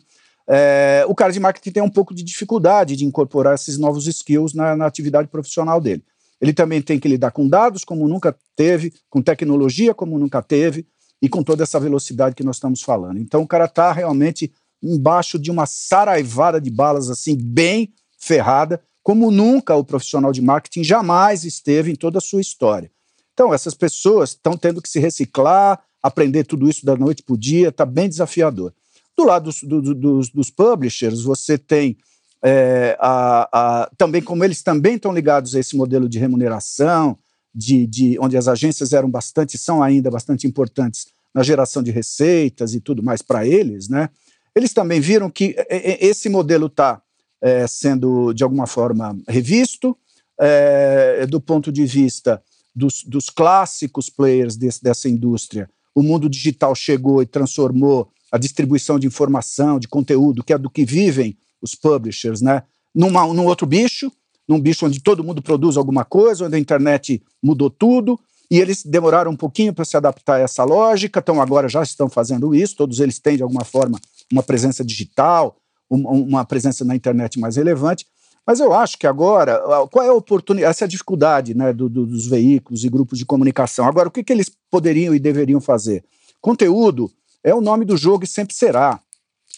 [0.48, 4.54] É, o cara de marketing tem um pouco de dificuldade de incorporar esses novos skills
[4.54, 6.04] na, na atividade profissional dele.
[6.40, 10.86] Ele também tem que lidar com dados como nunca teve, com tecnologia como nunca teve
[11.20, 13.18] e com toda essa velocidade que nós estamos falando.
[13.18, 19.30] Então o cara está realmente embaixo de uma saraivada de balas assim bem ferrada, como
[19.30, 22.90] nunca o profissional de marketing jamais esteve em toda a sua história.
[23.32, 27.38] Então essas pessoas estão tendo que se reciclar, aprender tudo isso da noite para o
[27.38, 28.72] dia, está bem desafiador.
[29.16, 31.96] Do lado dos, do, dos, dos publishers, você tem
[32.44, 37.18] é, a, a, também como eles também estão ligados a esse modelo de remuneração,
[37.54, 42.74] de, de, onde as agências eram bastante, são ainda bastante importantes na geração de receitas
[42.74, 44.10] e tudo mais para eles, né?
[44.54, 47.02] Eles também viram que esse modelo está
[47.42, 49.96] é, sendo de alguma forma revisto
[50.40, 52.42] é, do ponto de vista
[52.74, 55.68] dos, dos clássicos players desse, dessa indústria.
[55.94, 60.70] O mundo digital chegou e transformou a distribuição de informação, de conteúdo, que é do
[60.70, 62.62] que vivem os publishers, né?
[62.94, 64.10] Numa, num outro bicho,
[64.48, 68.18] num bicho onde todo mundo produz alguma coisa, onde a internet mudou tudo,
[68.50, 72.08] e eles demoraram um pouquinho para se adaptar a essa lógica, então agora já estão
[72.08, 73.98] fazendo isso, todos eles têm, de alguma forma,
[74.32, 75.56] uma presença digital,
[75.90, 78.06] uma, presença na internet mais relevante.
[78.46, 81.88] Mas eu acho que agora, qual é a oportunidade, essa é a dificuldade né, do,
[81.88, 83.84] do, dos veículos e grupos de comunicação.
[83.84, 86.04] Agora, o que, que eles poderiam e deveriam fazer?
[86.40, 87.10] Conteúdo
[87.42, 89.00] é o nome do jogo e sempre será.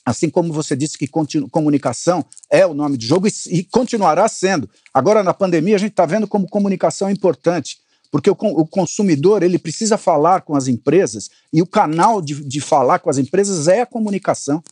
[0.08, 1.06] Assim como você disse que
[1.50, 4.66] comunicação é o nome do jogo e, e continuará sendo.
[4.92, 7.76] Agora, na pandemia, a gente está vendo como comunicação é importante,
[8.10, 12.58] porque o, o, consumidor ele precisa falar com as empresas e o canal de, de
[12.58, 14.62] falar com as empresas é a comunicação.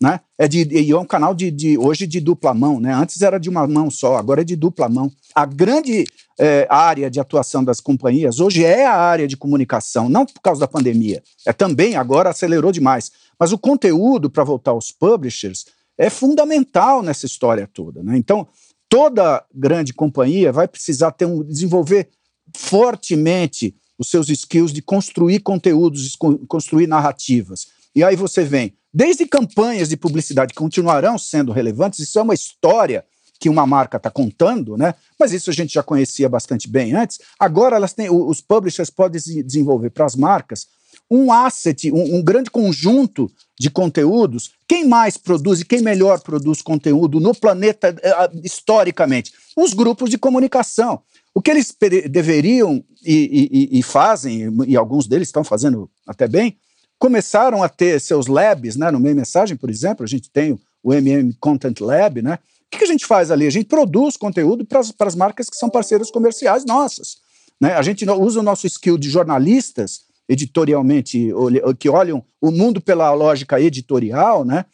[0.00, 0.20] Né?
[0.38, 2.92] É, de, é um canal de, de, hoje de dupla mão, né?
[2.92, 5.10] Antes era de uma mão só, agora é de dupla mão.
[5.34, 6.04] A grande
[6.38, 10.60] é, área de atuação das companhias hoje é a área de comunicação, não por causa
[10.60, 11.22] da pandemia.
[11.46, 13.12] É também agora acelerou demais.
[13.38, 15.66] Mas o conteúdo para voltar aos publishers
[15.96, 18.16] é fundamental nessa história toda, né?
[18.16, 18.46] Então
[18.88, 22.08] toda grande companhia vai precisar ter um desenvolver
[22.56, 26.16] fortemente os seus skills de construir conteúdos,
[26.48, 27.66] construir narrativas.
[27.94, 33.04] E aí você vem Desde campanhas de publicidade continuarão sendo relevantes, isso é uma história
[33.40, 34.94] que uma marca está contando, né?
[35.18, 37.18] Mas isso a gente já conhecia bastante bem antes.
[37.36, 40.68] Agora elas têm, os publishers podem desenvolver para as marcas
[41.10, 44.52] um asset, um, um, grande conjunto de conteúdos.
[44.66, 49.32] Quem mais produz e quem melhor produz conteúdo no planeta eh, historicamente?
[49.56, 51.02] Os grupos de comunicação.
[51.34, 51.76] O que eles
[52.10, 56.56] deveriam e, e, e fazem, e alguns deles estão fazendo até bem,
[56.98, 58.90] começaram a ter seus labs, né?
[58.90, 62.38] No meio mensagem, por exemplo, a gente tem o MM Content Lab, né?
[62.72, 63.46] O que, a gente faz ali?
[63.46, 67.18] A gente produz conteúdo para as marcas que são parceiros comerciais nossas.
[67.60, 67.74] Né?
[67.74, 71.30] A gente usa o nosso skill de jornalistas, editorialmente,
[71.78, 74.64] que olham o mundo pela lógica editorial, né?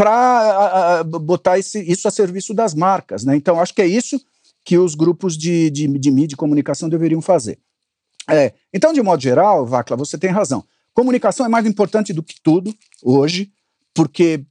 [0.00, 3.22] para botar esse, isso a serviço das marcas.
[3.22, 3.36] Né?
[3.36, 4.18] Então, acho que é isso
[4.64, 7.58] que os grupos de, de, de mídia e comunicação deveriam fazer.
[8.26, 10.64] É, então, de modo geral, Vacla, você tem razão.
[10.94, 13.52] Comunicação é mais importante do que tudo hoje,
[13.94, 14.44] porque,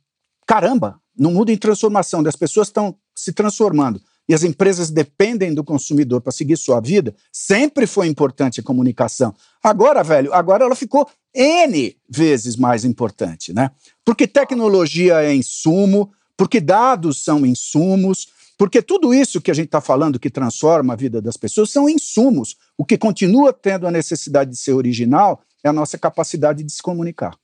[0.45, 5.63] caramba, no mundo em transformação, as pessoas estão se transformando e as empresas dependem do
[5.63, 9.33] consumidor para seguir sua vida, sempre foi importante a comunicação.
[9.63, 13.71] Agora, velho, agora ela ficou N vezes mais importante, né?
[14.05, 19.81] Porque tecnologia é insumo, porque dados são insumos, porque tudo isso que a gente está
[19.81, 22.55] falando que transforma a vida das pessoas são insumos.
[22.77, 26.83] O que continua tendo a necessidade de ser original é a nossa capacidade de se
[26.83, 27.35] comunicar.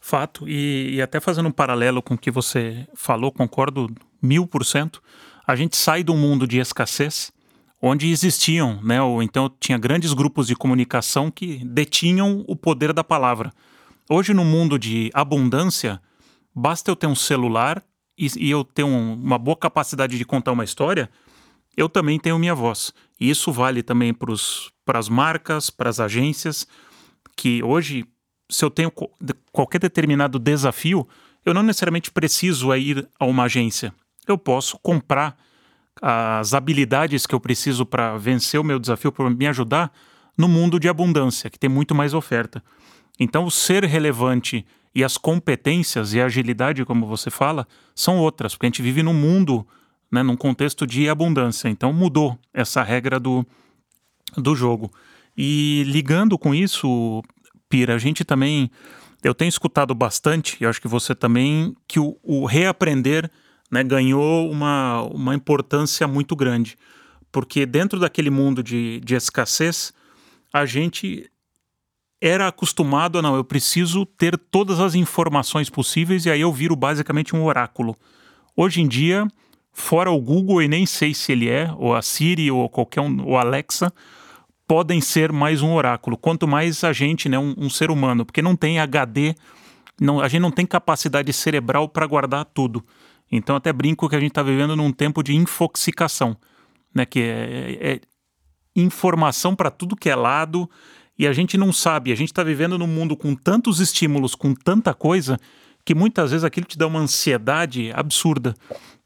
[0.00, 4.64] Fato, e, e, até fazendo um paralelo com o que você falou, concordo mil por
[4.64, 5.02] cento.
[5.50, 7.32] A gente sai do mundo de escassez,
[7.82, 13.02] onde existiam, né, ou então tinha grandes grupos de comunicação que detinham o poder da
[13.02, 13.52] palavra.
[14.08, 16.00] Hoje, no mundo de abundância,
[16.54, 17.82] basta eu ter um celular
[18.16, 21.10] e, e eu ter um, uma boa capacidade de contar uma história,
[21.76, 22.92] eu também tenho minha voz.
[23.20, 26.64] E isso vale também para as marcas, para as agências
[27.36, 28.04] que hoje,
[28.48, 28.92] se eu tenho
[29.50, 31.08] qualquer determinado desafio,
[31.44, 33.92] eu não necessariamente preciso ir a uma agência.
[34.30, 35.36] Eu posso comprar
[36.00, 39.92] as habilidades que eu preciso para vencer o meu desafio, para me ajudar
[40.36, 42.62] no mundo de abundância, que tem muito mais oferta.
[43.18, 44.64] Então, o ser relevante
[44.94, 49.02] e as competências e a agilidade, como você fala, são outras, porque a gente vive
[49.02, 49.66] num mundo,
[50.10, 51.68] né, num contexto de abundância.
[51.68, 53.46] Então, mudou essa regra do,
[54.36, 54.90] do jogo.
[55.36, 57.22] E ligando com isso,
[57.68, 58.70] Pira, a gente também.
[59.22, 63.30] Eu tenho escutado bastante, e acho que você também, que o, o reaprender
[63.70, 66.76] né, ganhou uma, uma importância muito grande.
[67.30, 69.92] Porque dentro daquele mundo de, de escassez,
[70.52, 71.30] a gente
[72.20, 76.76] era acostumado a não, eu preciso ter todas as informações possíveis e aí eu viro
[76.76, 77.96] basicamente um oráculo.
[78.54, 79.26] Hoje em dia,
[79.72, 83.24] fora o Google, e nem sei se ele é, ou a Siri, ou qualquer um,
[83.26, 83.92] ou Alexa,
[84.66, 88.42] podem ser mais um oráculo, quanto mais a gente, né, um, um ser humano, porque
[88.42, 89.34] não tem HD,
[90.00, 92.84] não, a gente não tem capacidade cerebral para guardar tudo.
[93.30, 96.36] Então até brinco que a gente está vivendo num tempo de infoxicação,
[96.94, 98.00] né, que é, é, é
[98.74, 100.68] informação para tudo que é lado
[101.18, 102.12] e a gente não sabe.
[102.12, 105.38] A gente está vivendo num mundo com tantos estímulos, com tanta coisa,
[105.84, 108.54] que muitas vezes aquilo te dá uma ansiedade absurda.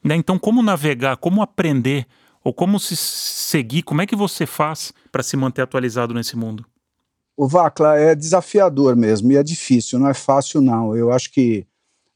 [0.02, 0.14] Né?
[0.14, 2.06] Então, como navegar, como aprender
[2.42, 3.82] ou como se seguir?
[3.82, 6.64] Como é que você faz para se manter atualizado nesse mundo?
[7.36, 10.96] O Vacla é desafiador mesmo e é difícil, não é fácil não.
[10.96, 11.66] Eu acho que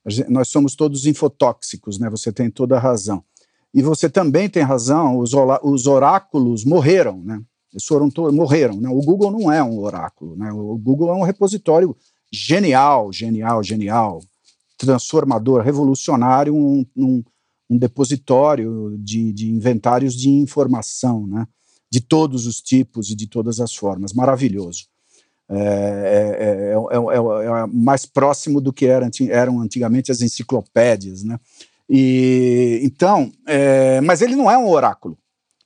[0.09, 2.09] gente, nós somos todos infotóxicos, né?
[2.11, 3.23] Você tem toda a razão.
[3.73, 7.41] E você também tem razão, os, os oráculos morreram, né?
[7.73, 8.81] Eles foram morreram.
[8.81, 8.89] Né?
[8.89, 10.51] O Google não é um oráculo, né?
[10.53, 11.95] O Google é um repositório
[12.33, 14.21] genial, genial, genial,
[14.77, 17.23] transformador, revolucionário, um, um,
[17.69, 21.47] um depositório de, de inventários de informação, né?
[21.91, 24.13] de todos os tipos e de todas as formas.
[24.13, 24.87] Maravilhoso.
[25.51, 31.23] É, é, é, é mais próximo do que era, eram antigamente as enciclopédias.
[31.23, 31.39] Né?
[31.89, 33.33] E, então,
[34.05, 35.17] mas ele não é um oráculo.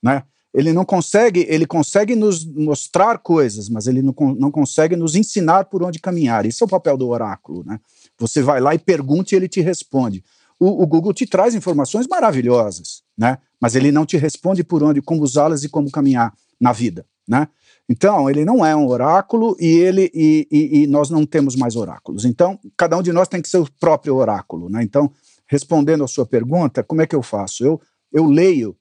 [0.02, 0.22] Né?
[0.54, 5.64] Ele não consegue, ele consegue nos mostrar coisas, mas ele não, não consegue nos ensinar
[5.64, 6.44] por onde caminhar.
[6.46, 7.64] Esse é o papel do oráculo.
[7.64, 7.80] Né?
[8.18, 10.22] Você vai lá e pergunta e ele te responde
[10.62, 13.38] o, o Google te traz informações maravilhosas, né?
[13.60, 17.48] Mas ele não te responde por onde, como usá-las e como caminhar na vida, né?
[17.88, 21.76] Então, ele não é um oráculo e ele e, e, e, nós não temos mais
[21.76, 22.24] oráculos.
[22.24, 24.70] Então, cada um de nós tem que ser o próprio oráculo.
[24.70, 24.82] Né?
[24.82, 25.10] Então,
[25.46, 27.64] respondendo a sua pergunta, como é que eu faço?
[27.64, 27.80] Eu,
[28.12, 28.76] eu leio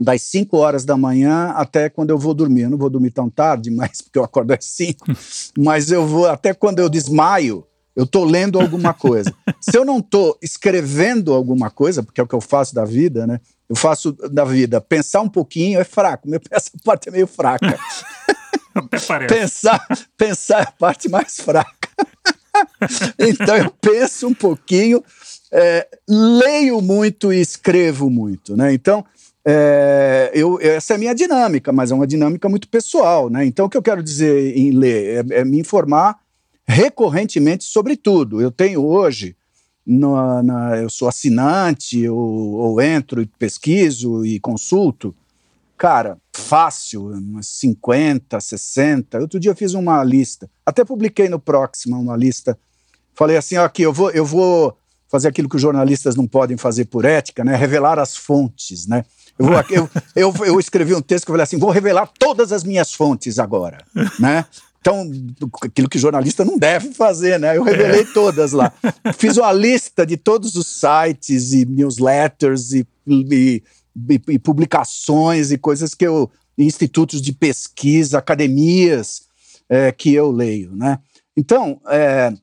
[0.00, 2.62] das 5 horas da manhã até quando eu vou dormir.
[2.62, 5.06] Eu não vou dormir tão tarde, mas porque eu acordo às 5,
[5.58, 7.64] mas eu vou até quando eu desmaio,
[7.94, 9.32] eu estou lendo alguma coisa.
[9.60, 13.26] Se eu não estou escrevendo alguma coisa, porque é o que eu faço da vida,
[13.26, 13.40] né?
[13.68, 17.78] Eu faço da vida pensar um pouquinho é fraco, essa parte é meio fraca.
[18.74, 19.34] Até parece.
[19.34, 19.86] Pensar,
[20.16, 21.88] pensar é a parte mais fraca.
[23.18, 25.02] então eu penso um pouquinho,
[25.52, 28.72] é, leio muito e escrevo muito, né?
[28.72, 29.04] Então
[29.46, 33.44] é, eu, essa é a minha dinâmica, mas é uma dinâmica muito pessoal, né?
[33.44, 36.18] Então o que eu quero dizer em ler é, é me informar
[36.66, 38.40] recorrentemente sobre tudo.
[38.40, 39.36] Eu tenho hoje,
[39.86, 45.14] no, na, eu sou assinante, ou entro e pesquiso e consulto.
[45.76, 49.18] Cara, fácil, umas 50, 60.
[49.18, 52.58] Outro dia eu fiz uma lista, até publiquei no Próxima uma lista.
[53.14, 54.76] Falei assim: ó, aqui, eu vou, eu vou
[55.08, 57.54] fazer aquilo que os jornalistas não podem fazer por ética, né?
[57.54, 59.04] Revelar as fontes, né?
[59.38, 62.52] Eu, vou, eu, eu, eu, escrevi um texto que eu falei assim: vou revelar todas
[62.52, 63.84] as minhas fontes agora,
[64.18, 64.44] né?
[64.84, 65.10] Então,
[65.62, 67.56] aquilo que jornalista não deve fazer, né?
[67.56, 68.12] Eu revelei é.
[68.12, 68.70] todas lá.
[69.16, 73.62] Fiz uma lista de todos os sites e newsletters e, e,
[74.10, 76.30] e, e publicações e coisas que eu.
[76.58, 79.22] institutos de pesquisa, academias
[79.70, 80.98] é, que eu leio, né?
[81.34, 82.34] Então, é,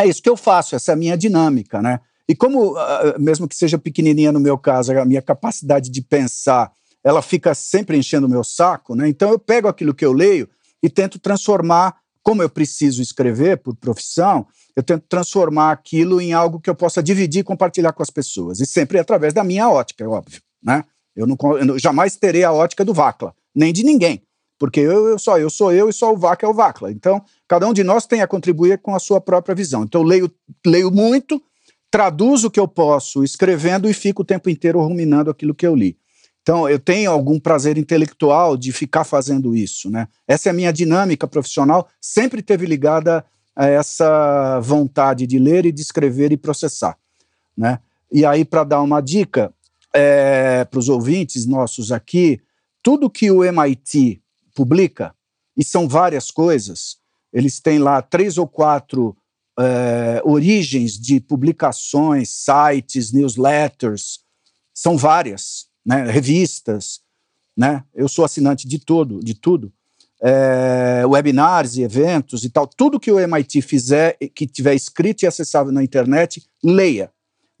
[0.00, 2.00] é isso que eu faço, essa é a minha dinâmica, né?
[2.26, 6.72] E como, ah, mesmo que seja pequenininha no meu caso, a minha capacidade de pensar,
[7.04, 9.06] ela fica sempre enchendo o meu saco, né?
[9.06, 10.48] Então eu pego aquilo que eu leio
[10.84, 16.60] e tento transformar, como eu preciso escrever por profissão, eu tento transformar aquilo em algo
[16.60, 18.60] que eu possa dividir e compartilhar com as pessoas.
[18.60, 20.42] E sempre através da minha ótica, é óbvio.
[20.62, 20.84] Né?
[21.16, 24.22] Eu, não, eu jamais terei a ótica do Vacla, nem de ninguém.
[24.58, 26.92] Porque eu, eu só eu sou eu e só o Vacla é o Vacla.
[26.92, 29.84] Então, cada um de nós tem a contribuir com a sua própria visão.
[29.84, 30.30] Então, eu leio,
[30.66, 31.42] leio muito,
[31.90, 35.74] traduzo o que eu posso escrevendo e fico o tempo inteiro ruminando aquilo que eu
[35.74, 35.96] li.
[36.44, 40.06] Então, eu tenho algum prazer intelectual de ficar fazendo isso, né?
[40.28, 43.24] Essa é a minha dinâmica profissional, sempre teve ligada
[43.56, 46.98] a essa vontade de ler e de escrever e processar,
[47.56, 47.78] né?
[48.12, 49.54] E aí, para dar uma dica
[49.90, 52.38] é, para os ouvintes nossos aqui,
[52.82, 54.20] tudo que o MIT
[54.54, 55.14] publica,
[55.56, 56.98] e são várias coisas,
[57.32, 59.16] eles têm lá três ou quatro
[59.58, 64.20] é, origens de publicações, sites, newsletters,
[64.74, 67.00] são várias né, revistas,
[67.56, 67.84] né?
[67.94, 69.72] Eu sou assinante de tudo, de tudo.
[70.22, 75.26] É, webinars e eventos e tal, tudo que o MIT fizer, que tiver escrito e
[75.26, 77.10] acessável na internet, leia,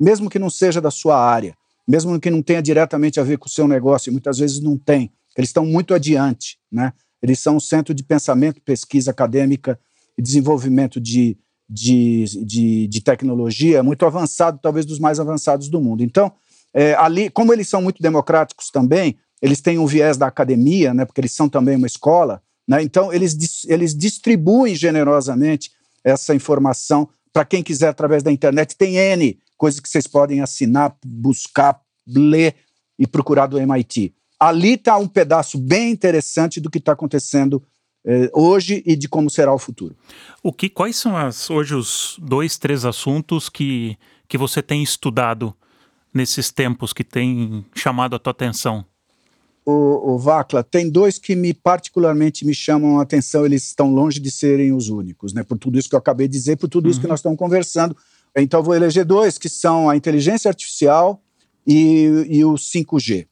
[0.00, 1.54] mesmo que não seja da sua área,
[1.86, 4.78] mesmo que não tenha diretamente a ver com o seu negócio, e muitas vezes não
[4.78, 6.92] tem, eles estão muito adiante, né?
[7.22, 9.78] Eles são um centro de pensamento, pesquisa acadêmica
[10.16, 11.36] e desenvolvimento de,
[11.68, 16.02] de, de, de tecnologia muito avançado, talvez dos mais avançados do mundo.
[16.02, 16.32] Então,
[16.74, 21.04] é, ali, como eles são muito democráticos também, eles têm um viés da academia, né,
[21.04, 25.70] porque eles são também uma escola, né, então eles, eles distribuem generosamente
[26.02, 28.76] essa informação para quem quiser através da internet.
[28.76, 32.54] Tem N coisas que vocês podem assinar, buscar, ler
[32.98, 34.14] e procurar do MIT.
[34.38, 37.62] Ali está um pedaço bem interessante do que está acontecendo
[38.06, 39.96] eh, hoje e de como será o futuro.
[40.42, 43.96] O que, quais são as, hoje os dois, três assuntos que,
[44.28, 45.56] que você tem estudado
[46.14, 48.84] nesses tempos que tem chamado a tua atenção?
[49.66, 54.20] O, o Vacla, tem dois que me particularmente me chamam a atenção, eles estão longe
[54.20, 55.42] de serem os únicos, né?
[55.42, 56.90] Por tudo isso que eu acabei de dizer, por tudo uhum.
[56.90, 57.10] isso que uhum.
[57.10, 57.96] nós estamos conversando.
[58.36, 61.20] Então vou eleger dois que são a inteligência artificial
[61.66, 63.26] e, e o 5G.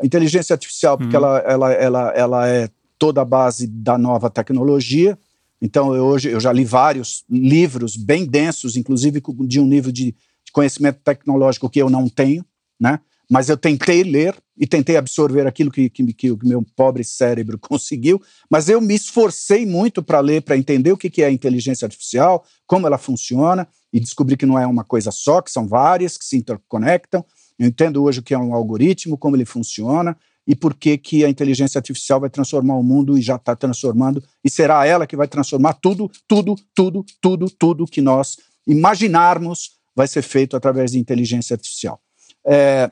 [0.00, 1.24] A inteligência artificial, porque uhum.
[1.24, 2.68] ela, ela, ela, ela é
[2.98, 5.18] toda a base da nova tecnologia.
[5.60, 10.14] Então, eu, hoje eu já li vários livros bem densos, inclusive de um livro de
[10.14, 10.14] de
[10.58, 12.44] conhecimento tecnológico que eu não tenho,
[12.80, 12.98] né?
[13.30, 17.56] Mas eu tentei ler e tentei absorver aquilo que, que, que o meu pobre cérebro
[17.62, 21.86] conseguiu, mas eu me esforcei muito para ler, para entender o que, que é inteligência
[21.86, 26.18] artificial, como ela funciona, e descobri que não é uma coisa só, que são várias
[26.18, 27.24] que se interconectam.
[27.56, 31.24] Eu entendo hoje o que é um algoritmo, como ele funciona, e por que, que
[31.24, 35.14] a inteligência artificial vai transformar o mundo e já está transformando, e será ela que
[35.14, 40.98] vai transformar tudo, tudo, tudo, tudo, tudo que nós imaginarmos vai ser feito através de
[41.00, 42.00] inteligência artificial.
[42.46, 42.88] É,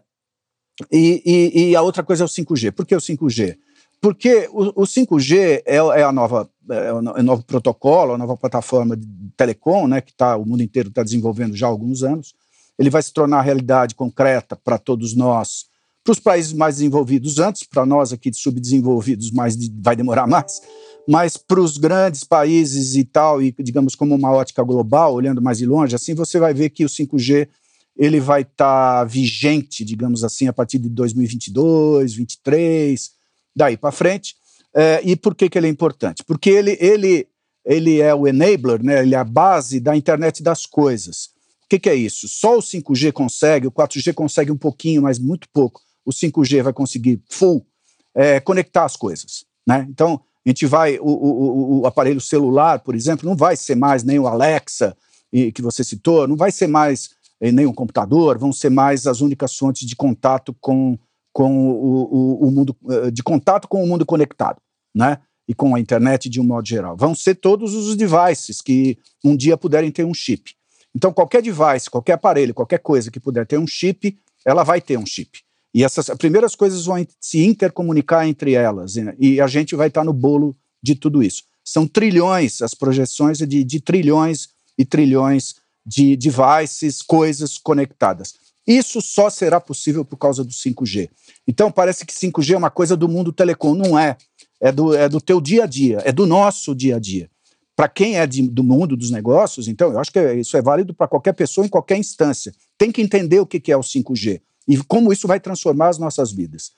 [0.90, 2.72] e, e, e, a outra coisa é o 5G.
[2.72, 3.57] Por que o 5G?
[4.00, 8.96] Porque o, o 5G é, é, a nova, é o novo protocolo, a nova plataforma
[8.96, 12.34] de telecom, né, que tá, o mundo inteiro está desenvolvendo já há alguns anos.
[12.76, 15.66] Ele vai se tornar realidade concreta para todos nós,
[16.02, 20.26] para os países mais desenvolvidos antes, para nós aqui de subdesenvolvidos mais de, vai demorar
[20.26, 20.61] mais,
[21.07, 25.59] mas para os grandes países e tal, e digamos como uma ótica global, olhando mais
[25.59, 27.48] de longe, assim você vai ver que o 5G
[27.96, 33.11] ele vai estar tá vigente, digamos assim, a partir de 2022, 2023,
[33.54, 34.34] daí para frente.
[34.74, 36.22] É, e por que, que ele é importante?
[36.22, 37.26] Porque ele, ele,
[37.64, 39.00] ele é o enabler, né?
[39.00, 41.30] ele é a base da internet das coisas.
[41.64, 42.28] O que, que é isso?
[42.28, 45.80] Só o 5G consegue, o 4G consegue um pouquinho, mas muito pouco.
[46.04, 47.66] O 5G vai conseguir full
[48.14, 49.44] é, conectar as coisas.
[49.66, 49.86] Né?
[49.88, 54.05] Então, a gente vai, o, o, o, aparelho celular, por exemplo, não vai ser mais
[54.05, 54.97] nem o Alexa
[55.32, 59.07] e, que você citou, não vai ser mais eh, nem o computador, vão ser mais
[59.07, 60.97] as únicas fontes de contato com,
[61.32, 64.61] com o, o, o mundo, eh, de contato com o mundo conectado
[64.97, 65.18] né?
[65.47, 66.97] E com a internet de um modo geral.
[66.97, 70.53] Vão ser todos os devices que um dia puderem ter um chip.
[70.94, 74.99] Então, qualquer device, qualquer aparelho, qualquer coisa que puder ter um chip, ela vai ter
[74.99, 75.42] um chip.
[75.76, 79.14] E essas primeiras coisas vão se intercomunicar entre elas, né?
[79.18, 81.42] e a gente vai estar no bolo de tudo isso.
[81.62, 84.48] São trilhões, as projeções de, de trilhões
[84.78, 88.32] e trilhões de devices, coisas conectadas.
[88.66, 91.10] Isso só será possível por causa do 5G.
[91.46, 93.74] Então, parece que 5G é uma coisa do mundo telecom.
[93.74, 94.16] Não é
[94.58, 97.28] é do, é do teu dia a dia, é do nosso dia a dia.
[97.76, 100.94] Para quem é de, do mundo dos negócios, então, eu acho que isso é válido
[100.94, 102.54] para qualquer pessoa em qualquer instância.
[102.78, 105.98] Tem que entender o que, que é o 5G e como isso vai transformar as
[105.98, 106.72] nossas vidas.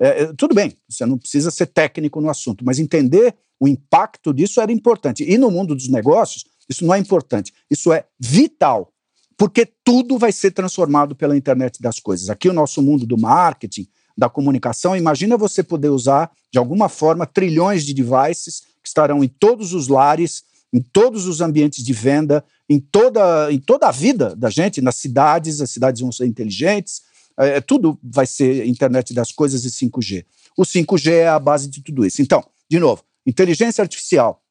[0.00, 4.32] É, é, tudo bem, você não precisa ser técnico no assunto, mas entender o impacto
[4.32, 5.24] disso era importante.
[5.24, 8.92] E no mundo dos negócios, isso não é importante, isso é vital,
[9.36, 12.30] porque tudo vai ser transformado pela internet das coisas.
[12.30, 13.86] Aqui o nosso mundo do marketing,
[14.16, 19.28] da comunicação, imagina você poder usar, de alguma forma, trilhões de devices que estarão em
[19.28, 24.34] todos os lares, em todos os ambientes de venda, em toda, em toda a vida
[24.36, 27.02] da gente, nas cidades, as cidades vão ser inteligentes,
[27.38, 30.24] é, tudo vai ser internet das coisas e 5G.
[30.56, 32.22] O 5G é a base de tudo isso.
[32.22, 34.42] Então, de novo, inteligência artificial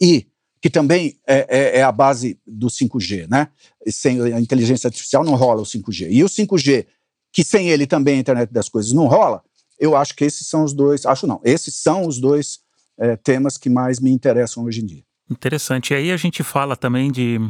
[0.00, 0.26] e
[0.60, 3.48] que também é, é, é, a base do 5G, né?
[3.88, 6.08] Sem a inteligência artificial não rola o 5G.
[6.10, 6.86] E o 5G
[7.36, 9.44] que sem ele também a internet das coisas não rola,
[9.78, 12.60] eu acho que esses são os dois, acho não, esses são os dois
[12.98, 15.04] é, temas que mais me interessam hoje em dia.
[15.28, 15.92] Interessante.
[15.92, 17.40] E aí a gente fala também de.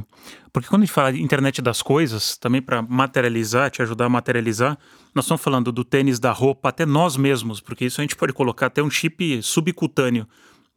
[0.50, 4.08] Porque quando a gente fala de internet das coisas, também para materializar, te ajudar a
[4.08, 4.78] materializar,
[5.14, 8.32] nós estamos falando do tênis, da roupa, até nós mesmos, porque isso a gente pode
[8.32, 10.26] colocar até um chip subcutâneo.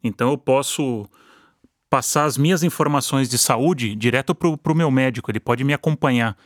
[0.04, 1.08] Então eu posso
[1.88, 6.36] passar as minhas informações de saúde direto para o meu médico, ele pode me acompanhar.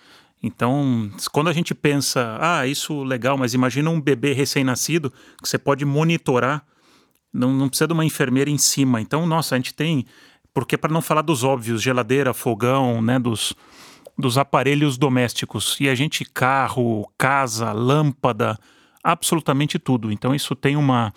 [0.43, 5.11] Então, quando a gente pensa, ah, isso legal, mas imagina um bebê recém-nascido
[5.43, 6.65] que você pode monitorar,
[7.33, 9.01] não, não precisa de uma enfermeira em cima.
[9.01, 10.07] Então, nossa, a gente tem,
[10.55, 13.53] porque para não falar dos óbvios, geladeira, fogão, né, dos,
[14.17, 15.77] dos aparelhos domésticos.
[15.81, 18.57] E a gente, carro, casa, lâmpada,
[19.03, 20.13] absolutamente tudo.
[20.13, 21.13] Então, isso tem uma.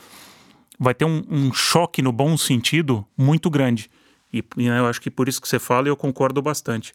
[0.80, 3.90] Vai ter um, um choque no bom sentido muito grande.
[4.34, 6.92] E, e né, eu acho que por isso que você fala, eu concordo bastante.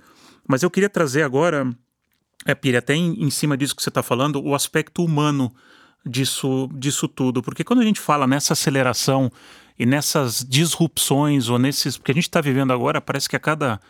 [0.46, 1.72] Mas eu queria trazer agora
[2.44, 5.52] é, Pire, até em, em cima disso que você está falando, o aspecto humano
[6.04, 7.42] disso, disso tudo.
[7.42, 9.30] Porque quando a gente fala nessa aceleração
[9.78, 11.96] e nessas disrupções, ou nesses.
[11.96, 13.80] Porque a gente está vivendo agora, parece que a cada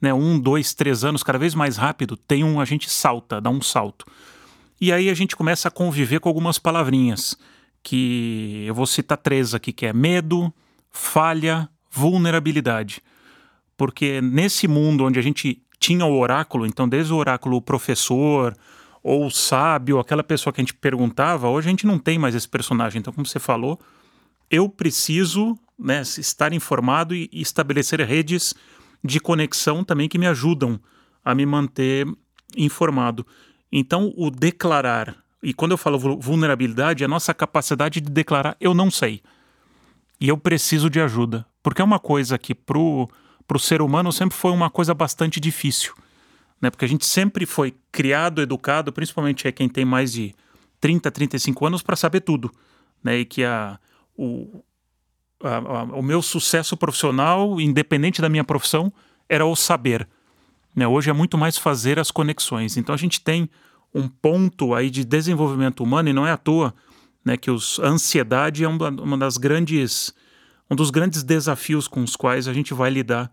[0.00, 2.60] né, um, dois, três anos, cada vez mais rápido, tem um.
[2.60, 4.06] A gente salta, dá um salto.
[4.80, 7.36] E aí a gente começa a conviver com algumas palavrinhas.
[7.82, 10.52] Que eu vou citar três aqui, que é medo,
[10.90, 13.02] falha, vulnerabilidade.
[13.76, 18.54] Porque nesse mundo onde a gente tinha o oráculo, então desde o oráculo o professor
[19.02, 22.34] ou o sábio, aquela pessoa que a gente perguntava, hoje a gente não tem mais
[22.34, 23.00] esse personagem.
[23.00, 23.80] Então, como você falou,
[24.50, 28.54] eu preciso né, estar informado e estabelecer redes
[29.02, 30.78] de conexão também que me ajudam
[31.24, 32.06] a me manter
[32.56, 33.26] informado.
[33.72, 38.74] Então, o declarar, e quando eu falo vulnerabilidade, é a nossa capacidade de declarar eu
[38.74, 39.22] não sei.
[40.20, 41.46] E eu preciso de ajuda.
[41.62, 43.08] Porque é uma coisa que para o
[43.58, 45.94] ser humano sempre foi uma coisa bastante difícil.
[46.60, 46.68] Né?
[46.70, 50.34] Porque a gente sempre foi criado, educado, principalmente é quem tem mais de
[50.78, 52.50] 30, 35 anos, para saber tudo.
[53.02, 53.20] Né?
[53.20, 53.78] E que a,
[54.20, 54.62] o,
[55.42, 58.92] a, a, o meu sucesso profissional, independente da minha profissão,
[59.28, 60.06] era o saber.
[60.76, 60.86] Né?
[60.86, 62.76] Hoje é muito mais fazer as conexões.
[62.76, 63.48] Então a gente tem
[63.94, 66.74] um ponto aí de desenvolvimento humano, e não é à toa
[67.24, 70.12] né, que os, a ansiedade é uma, uma das grandes
[70.70, 73.32] um dos grandes desafios com os quais a gente vai lidar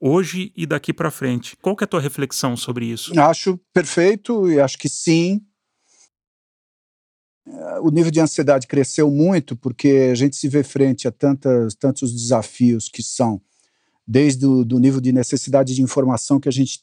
[0.00, 1.54] hoje e daqui para frente.
[1.60, 3.18] Qual que é a tua reflexão sobre isso?
[3.20, 5.42] Acho perfeito e acho que sim.
[7.82, 12.12] O nível de ansiedade cresceu muito porque a gente se vê frente a tantas, tantos
[12.12, 13.40] desafios que são
[14.06, 16.80] desde o do nível de necessidade de informação que a gente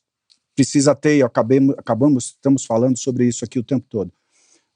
[0.56, 4.12] precisa ter, e acabemos, acabamos, estamos falando sobre isso aqui o tempo todo.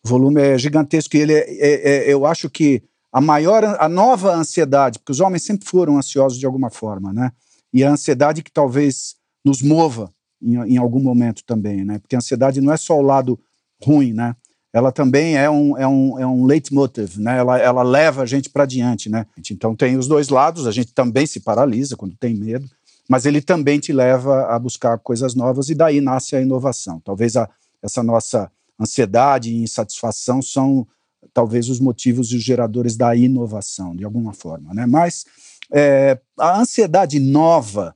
[0.04, 3.90] O volume é gigantesco e ele é, é, é, eu acho que a maior, a
[3.90, 7.32] nova ansiedade, porque os homens sempre foram ansiosos de alguma forma, né?
[7.74, 12.00] E a ansiedade que talvez nos mova em, em algum momento também, né?
[12.00, 13.40] Porque a ansiedade não é só o lado
[13.84, 14.36] ruim, né?
[14.74, 17.38] Ela também é um, é um, é um leitmotiv, né?
[17.38, 19.26] Ela, ela leva a gente para diante, né?
[19.52, 22.70] Então tem os dois lados, a gente também se paralisa quando tem medo,
[23.10, 27.02] mas ele também te leva a buscar coisas novas e daí nasce a inovação.
[27.02, 27.50] Talvez a,
[27.82, 28.50] essa nossa
[28.80, 30.88] ansiedade e insatisfação são
[31.34, 34.74] talvez os motivos e os geradores da inovação, de alguma forma.
[34.74, 34.86] Né?
[34.86, 35.26] Mas
[35.72, 37.96] é, a ansiedade nova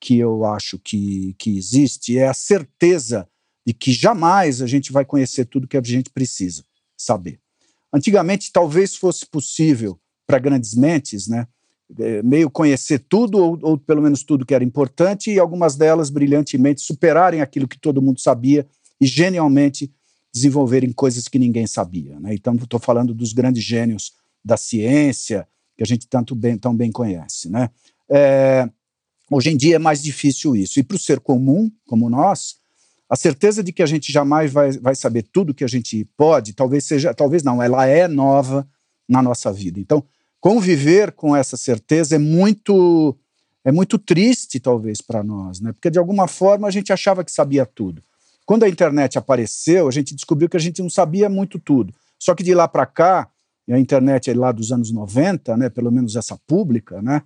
[0.00, 3.28] que eu acho que, que existe é a certeza
[3.70, 6.64] de que jamais a gente vai conhecer tudo que a gente precisa
[6.96, 7.38] saber.
[7.92, 9.96] Antigamente, talvez fosse possível
[10.26, 11.46] para grandes mentes, né,
[11.96, 16.10] é, meio conhecer tudo, ou, ou, pelo menos tudo que era importante, e algumas delas
[16.10, 18.66] brilhantemente superarem aquilo que todo mundo sabia
[19.00, 19.92] e genialmente
[20.34, 22.18] desenvolverem coisas que ninguém sabia.
[22.18, 22.34] Né?
[22.34, 24.14] Então, estou falando dos grandes gênios
[24.44, 25.46] da ciência,
[25.76, 27.48] que a gente tanto bem, tão bem conhece.
[27.48, 27.70] Né?
[28.08, 28.68] É,
[29.30, 30.80] hoje em dia é mais difícil isso.
[30.80, 32.59] E para o ser comum, como nós,
[33.10, 36.52] a certeza de que a gente jamais vai, vai saber tudo que a gente pode,
[36.52, 38.64] talvez seja, talvez não, ela é nova
[39.08, 39.80] na nossa vida.
[39.80, 40.04] Então,
[40.40, 43.18] conviver com essa certeza é muito
[43.64, 45.72] é muito triste talvez para nós, né?
[45.72, 48.02] Porque de alguma forma a gente achava que sabia tudo.
[48.46, 51.92] Quando a internet apareceu, a gente descobriu que a gente não sabia muito tudo.
[52.18, 53.28] Só que de lá para cá,
[53.66, 57.22] e a internet é lá dos anos 90, né, pelo menos essa pública, né,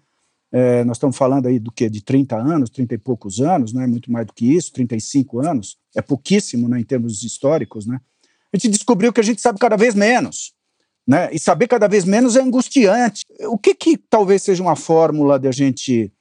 [0.57, 1.91] é, nós estamos falando aí do que?
[1.91, 5.77] De 30 anos, 30 e poucos anos, né, muito mais do que isso, 35 anos,
[5.97, 7.87] é pouquíssimo né, em termos históricos.
[7.87, 8.01] Né,
[8.53, 10.55] a gente descobriu que a gente sabe cada vez menos.
[11.05, 13.25] Né, e saber cada vez menos é angustiante.
[13.49, 16.13] O que, que talvez seja uma fórmula de a gente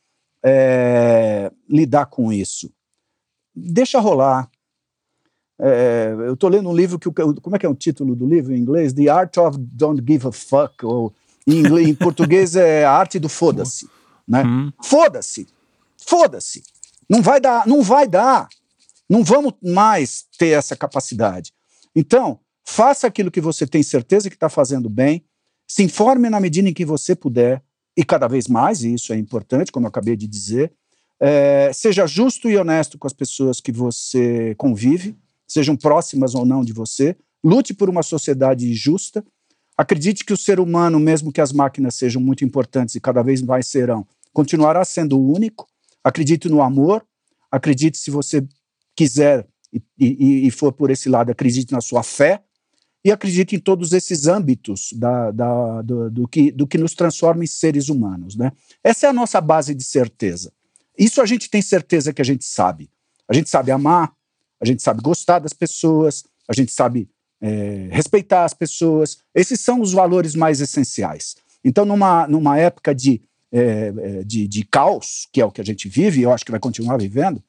[0.44, 2.74] é, lidar com isso?
[3.56, 4.50] Deixa rolar,
[5.62, 7.08] é, eu estou lendo um livro que.
[7.10, 8.92] Como é que é o título do livro em inglês?
[8.94, 10.84] The Art of Don't Give a Fuck.
[10.84, 11.14] Ou
[11.46, 13.88] em, inglês, em português é A Arte do Foda-se.
[14.28, 14.43] Né?
[14.43, 14.71] Hum.
[14.82, 15.47] Foda-se.
[15.97, 16.63] Foda-se.
[17.09, 18.47] Não vai dar, não vai dar.
[19.09, 21.53] Não vamos mais ter essa capacidade.
[21.95, 25.24] Então, faça aquilo que você tem certeza que está fazendo bem,
[25.67, 27.61] se informe na medida em que você puder,
[27.95, 30.74] e cada vez mais, e isso é importante, como eu acabei de dizer.
[31.19, 35.15] É, seja justo e honesto com as pessoas que você convive,
[35.47, 37.15] sejam próximas ou não de você.
[37.43, 39.24] Lute por uma sociedade justa.
[39.78, 43.41] Acredite que o ser humano, mesmo que as máquinas sejam muito importantes e cada vez
[43.41, 45.67] mais serão, continuará sendo único.
[46.03, 47.05] Acredite no amor.
[47.51, 48.45] Acredite, se você
[48.95, 52.43] quiser e, e, e for por esse lado, acredite na sua fé
[53.03, 57.43] e acredite em todos esses âmbitos da, da, do, do, que, do que nos transforma
[57.43, 58.36] em seres humanos.
[58.36, 58.51] Né?
[58.84, 60.53] Essa é a nossa base de certeza.
[60.97, 62.89] Isso a gente tem certeza que a gente sabe.
[63.28, 64.13] A gente sabe amar,
[64.61, 67.09] a gente sabe gostar das pessoas, a gente sabe
[67.44, 69.18] é, respeitar as pessoas.
[69.36, 71.36] Esses são os valores mais essenciais.
[71.62, 73.22] Então, numa, numa época de,
[73.52, 76.46] é, é, de, de caos, que é o que a gente vive, e eu acho
[76.46, 77.44] que vai continuar vivendo,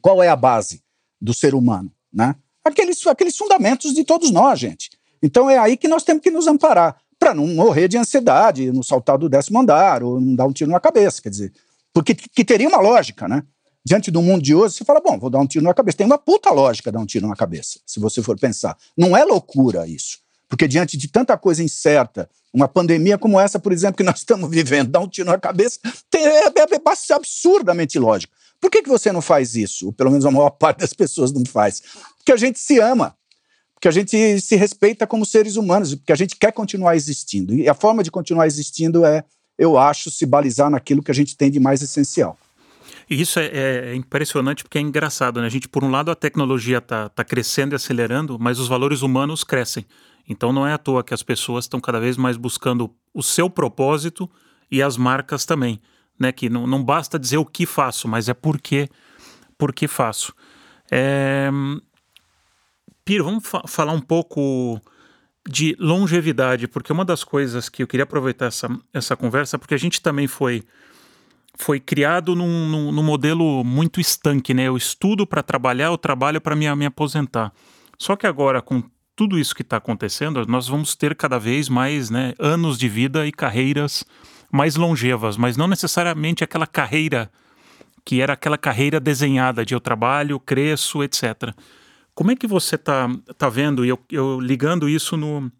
[0.00, 0.82] qual é a base
[1.20, 1.92] do ser humano?
[2.10, 2.34] Né?
[2.64, 4.90] Aqueles, aqueles fundamentos de todos nós, gente.
[5.22, 8.82] Então é aí que nós temos que nos amparar, para não morrer de ansiedade, no
[8.82, 11.52] saltar do décimo andar, ou não dar um tiro na cabeça, quer dizer,
[11.92, 13.42] porque que teria uma lógica, né?
[13.84, 15.98] Diante do mundo de hoje, você fala, bom, vou dar um tiro na cabeça.
[15.98, 18.76] Tem uma puta lógica dar um tiro na cabeça, se você for pensar.
[18.96, 20.18] Não é loucura isso.
[20.48, 24.50] Porque diante de tanta coisa incerta, uma pandemia como essa, por exemplo, que nós estamos
[24.50, 25.78] vivendo, dar um tiro na cabeça,
[26.14, 28.32] é, é, é absurdamente lógico.
[28.60, 29.92] Por que, que você não faz isso?
[29.92, 31.82] Pelo menos a maior parte das pessoas não faz.
[32.18, 33.16] Porque a gente se ama.
[33.74, 35.94] Porque a gente se respeita como seres humanos.
[35.94, 37.54] Porque a gente quer continuar existindo.
[37.54, 39.24] E a forma de continuar existindo é,
[39.56, 42.36] eu acho, se balizar naquilo que a gente tem de mais essencial.
[43.08, 45.46] E isso é, é, impressionante porque é engraçado, né?
[45.46, 49.02] A gente, por um lado, a tecnologia está tá crescendo e acelerando, mas os valores
[49.02, 49.84] humanos crescem.
[50.28, 53.50] Então não é à toa que as pessoas estão cada vez mais buscando o seu
[53.50, 54.30] propósito
[54.70, 55.80] e as marcas também.
[56.18, 56.30] Né?
[56.32, 58.88] Que não, não basta dizer o que faço, mas é por que,
[59.58, 60.32] por que faço.
[60.90, 61.50] É...
[63.04, 64.80] Piro, vamos fa falar um pouco
[65.48, 69.78] de longevidade, porque uma das coisas que eu queria aproveitar essa, essa conversa, porque a
[69.78, 70.62] gente também foi
[71.60, 74.64] foi criado num, num, num, modelo muito estanque, né?
[74.64, 77.52] Eu estudo para trabalhar, eu trabalho para me, me aposentar.
[77.98, 78.82] Só que agora, com
[79.14, 83.26] tudo isso que está acontecendo, nós vamos ter cada vez mais né, anos de vida
[83.26, 84.04] e carreiras
[84.50, 87.30] mais longevas, mas não necessariamente aquela carreira
[88.04, 91.54] que era aquela carreira desenhada de eu trabalho, cresço, etc.
[92.14, 95.52] Como é que você está tá vendo, e eu, eu ligando isso no,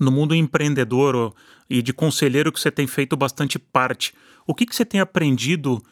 [0.00, 1.34] no mundo empreendedor
[1.68, 4.14] e de conselheiro que você tem feito bastante parte,
[4.46, 5.82] o que, que você tem aprendido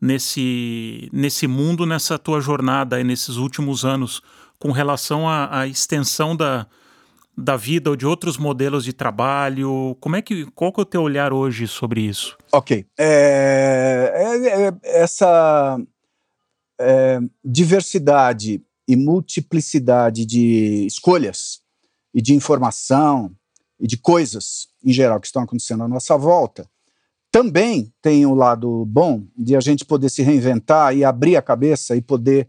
[0.00, 4.22] nesse, nesse mundo, nessa tua jornada e nesses últimos anos,
[4.58, 6.66] com relação à, à extensão da,
[7.36, 9.96] da vida ou de outros modelos de trabalho?
[10.00, 12.36] Como é que qual que é o teu olhar hoje sobre isso?
[12.52, 15.78] Ok, é, é, é, essa
[16.78, 21.62] é, diversidade e multiplicidade de escolhas
[22.14, 23.34] e de informação
[23.80, 26.68] e de coisas em geral que estão acontecendo à nossa volta
[27.34, 31.96] também tem o lado bom de a gente poder se reinventar e abrir a cabeça
[31.96, 32.48] e poder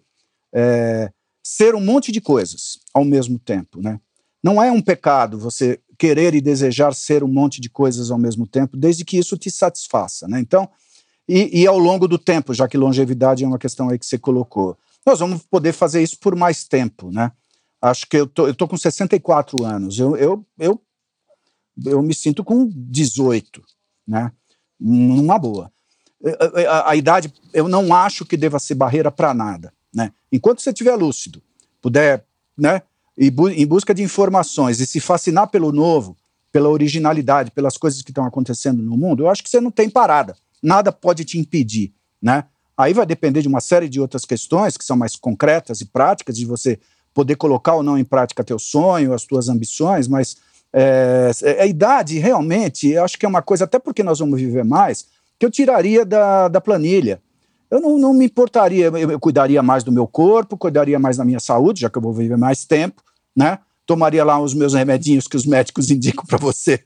[0.54, 1.12] é,
[1.44, 4.00] ser um monte de coisas ao mesmo tempo, né?
[4.44, 8.46] Não é um pecado você querer e desejar ser um monte de coisas ao mesmo
[8.46, 10.40] tempo, desde que isso te satisfaça, né?
[10.40, 10.70] Então,
[11.28, 14.20] e, e ao longo do tempo, já que longevidade é uma questão aí que você
[14.20, 17.32] colocou, nós vamos poder fazer isso por mais tempo, né?
[17.82, 20.80] Acho que eu tô, eu tô com 64 anos, eu, eu, eu,
[21.88, 23.64] eu me sinto com 18,
[24.08, 24.32] né?
[24.80, 25.72] Numa boa.
[26.24, 29.74] A, a, a, idade, eu não acho que deva ser barreira para nada.
[29.94, 30.12] Né?
[30.32, 31.42] Enquanto você estiver lúcido,
[31.82, 32.26] puder,
[32.58, 32.82] né,
[33.18, 36.18] e bu em busca de informações e se fascinar pelo novo,
[36.52, 39.90] pela originalidade, pelas coisas que estão acontecendo no mundo, eu acho que você não tem
[39.90, 40.36] parada.
[40.62, 42.46] Nada pode te impedir, né?
[42.78, 46.36] Aí vai depender de uma série de outras questões que são mais concretas e práticas,
[46.36, 46.80] de você
[47.14, 50.36] poder colocar ou não em prática teu sonho, as tuas ambições, mas
[50.78, 54.42] é, é, a idade, realmente, eu acho que é uma coisa, até porque nós vamos
[54.42, 55.06] viver mais,
[55.40, 57.22] que eu tiraria da, da planilha.
[57.72, 61.24] Eu não, não me importaria, eu, eu, cuidaria mais do meu corpo, cuidaria mais da
[61.24, 63.02] minha saúde, já que eu vou viver mais tempo,
[63.34, 63.60] né?
[63.86, 66.84] Tomaria lá os meus remedinhos que os médicos indicam para você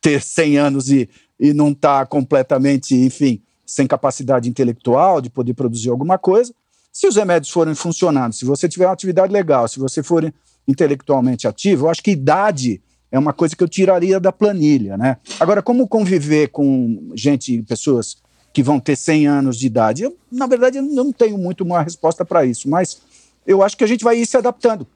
[0.00, 5.54] ter 100 anos e, e não estar tá completamente, enfim, sem capacidade intelectual de poder
[5.54, 6.54] produzir alguma coisa.
[6.92, 10.32] Se os remédios forem funcionando, se você tiver uma atividade legal, se você for
[10.68, 12.80] intelectualmente ativo, eu acho que idade
[13.12, 15.18] é uma coisa que eu tiraria da planilha, né?
[15.38, 18.16] Agora, como conviver com gente, pessoas
[18.54, 20.02] que vão ter 100 anos de idade?
[20.02, 23.02] Eu, na verdade, eu não tenho muito uma resposta para isso, mas
[23.46, 24.86] eu acho que a gente vai ir se adaptando,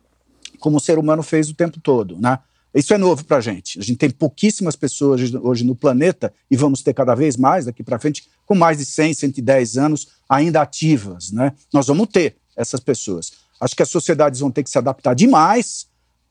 [0.58, 2.38] como o ser humano fez o tempo todo, né?
[2.74, 3.78] Isso é novo para a gente.
[3.78, 7.82] A gente tem pouquíssimas pessoas hoje no planeta e vamos ter cada vez mais daqui
[7.82, 11.52] para frente com mais de 100, 110 anos ainda ativas, né?
[11.72, 13.32] Nós vamos ter essas pessoas.
[13.60, 15.86] Acho que as sociedades vão ter que se adaptar demais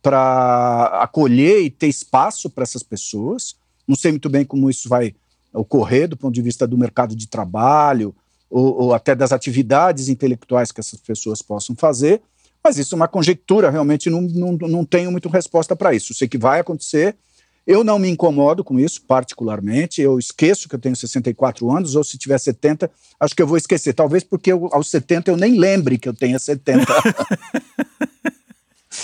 [0.05, 3.55] para acolher e ter espaço para essas pessoas.
[3.87, 5.15] Não sei muito bem como isso vai
[5.51, 8.13] ocorrer do ponto de vista do mercado de trabalho
[8.47, 12.21] ou, ou até das atividades intelectuais que essas pessoas possam fazer,
[12.63, 16.13] mas isso é uma conjectura, realmente não, não, não tenho muito resposta para isso.
[16.13, 17.15] Sei que vai acontecer,
[17.65, 20.03] eu não me incomodo com isso, particularmente.
[20.03, 23.57] Eu esqueço que eu tenho 64 anos, ou se tiver 70, acho que eu vou
[23.57, 23.93] esquecer.
[23.93, 26.85] Talvez porque eu, aos 70 eu nem lembre que eu tenha 70.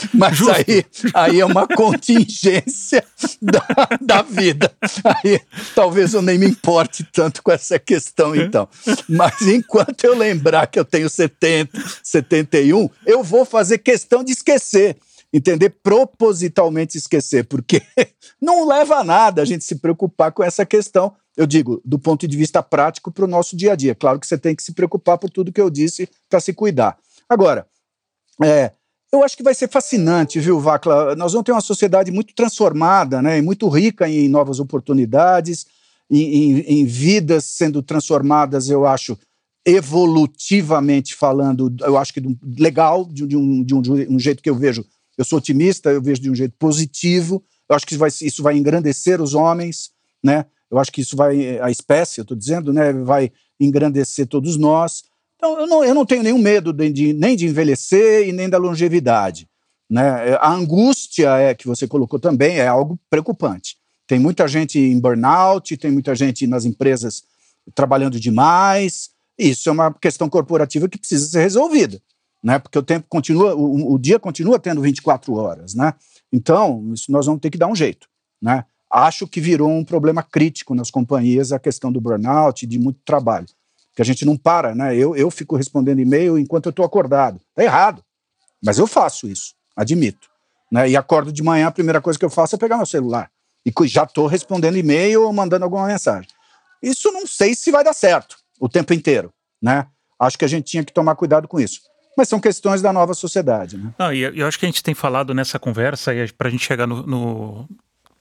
[0.14, 3.04] Mas aí, aí é uma contingência
[3.42, 3.66] da,
[4.00, 4.72] da vida.
[5.04, 5.40] Aí
[5.76, 8.68] talvez eu nem me importe tanto com essa questão, então.
[9.08, 14.98] Mas enquanto eu lembrar que eu tenho 70, 71, eu vou fazer questão de esquecer
[15.34, 17.82] entender propositalmente esquecer, porque
[18.42, 21.16] não leva a nada a gente se preocupar com essa questão.
[21.38, 23.96] Eu digo, do ponto de vista prático para o nosso dia a dia.
[23.96, 26.98] Claro que você tem que se preocupar por tudo que eu disse para se cuidar.
[27.30, 27.66] Agora,
[28.44, 28.74] é,
[29.12, 31.16] eu acho que vai ser fascinante, viu, Vacla?
[31.16, 35.66] Nós vamos ter uma sociedade muito transformada, né, e muito rica em novas oportunidades,
[36.10, 39.18] em, em, em vidas sendo transformadas, eu acho,
[39.66, 42.22] evolutivamente falando, eu acho que
[42.58, 44.86] legal, de, de, um, de, um, de, um, jeito que eu vejo.
[45.18, 47.44] Eu sou otimista, eu vejo de um jeito positivo.
[47.70, 49.92] Eu acho que isso vai, isso vai engrandecer os homens,
[50.24, 50.46] né?
[50.70, 52.92] Eu acho que isso vai, a espécie, eu estou dizendo, né?
[52.92, 55.04] Vai engrandecer todos nós.
[55.42, 58.48] Então, eu não, eu não tenho nenhum medo de, de, nem de envelhecer e nem
[58.48, 59.50] da longevidade.
[59.90, 60.36] Né?
[60.40, 63.76] A angústia é, que você colocou também é algo preocupante.
[64.06, 67.24] Tem muita gente em burnout, tem muita gente nas empresas
[67.74, 69.10] trabalhando demais.
[69.36, 72.00] Isso é uma questão corporativa que precisa ser resolvida,
[72.44, 72.60] né?
[72.60, 75.96] Porque o tempo continua, o, o dia continua tendo 24 horas, né?
[76.32, 78.08] Então, isso nós vamos ter que dar um jeito,
[78.40, 78.64] né?
[78.92, 83.00] Acho que virou um problema crítico nas companhias a questão do burnout e de muito
[83.04, 83.48] trabalho
[83.96, 84.96] que a gente não para, né?
[84.96, 87.40] Eu, eu fico respondendo e-mail enquanto eu estou acordado.
[87.56, 88.04] Tá errado.
[88.64, 90.30] Mas eu faço isso, admito.
[90.72, 90.90] Né?
[90.90, 93.30] E acordo de manhã, a primeira coisa que eu faço é pegar meu celular.
[93.66, 96.30] E já estou respondendo e-mail ou mandando alguma mensagem.
[96.82, 99.32] Isso não sei se vai dar certo o tempo inteiro,
[99.62, 99.88] né?
[100.20, 101.82] Acho que a gente tinha que tomar cuidado com isso.
[102.18, 103.94] Mas são questões da nova sociedade, né?
[103.98, 106.66] Não, e eu acho que a gente tem falado nessa conversa, e para a gente
[106.66, 107.70] chegar no, no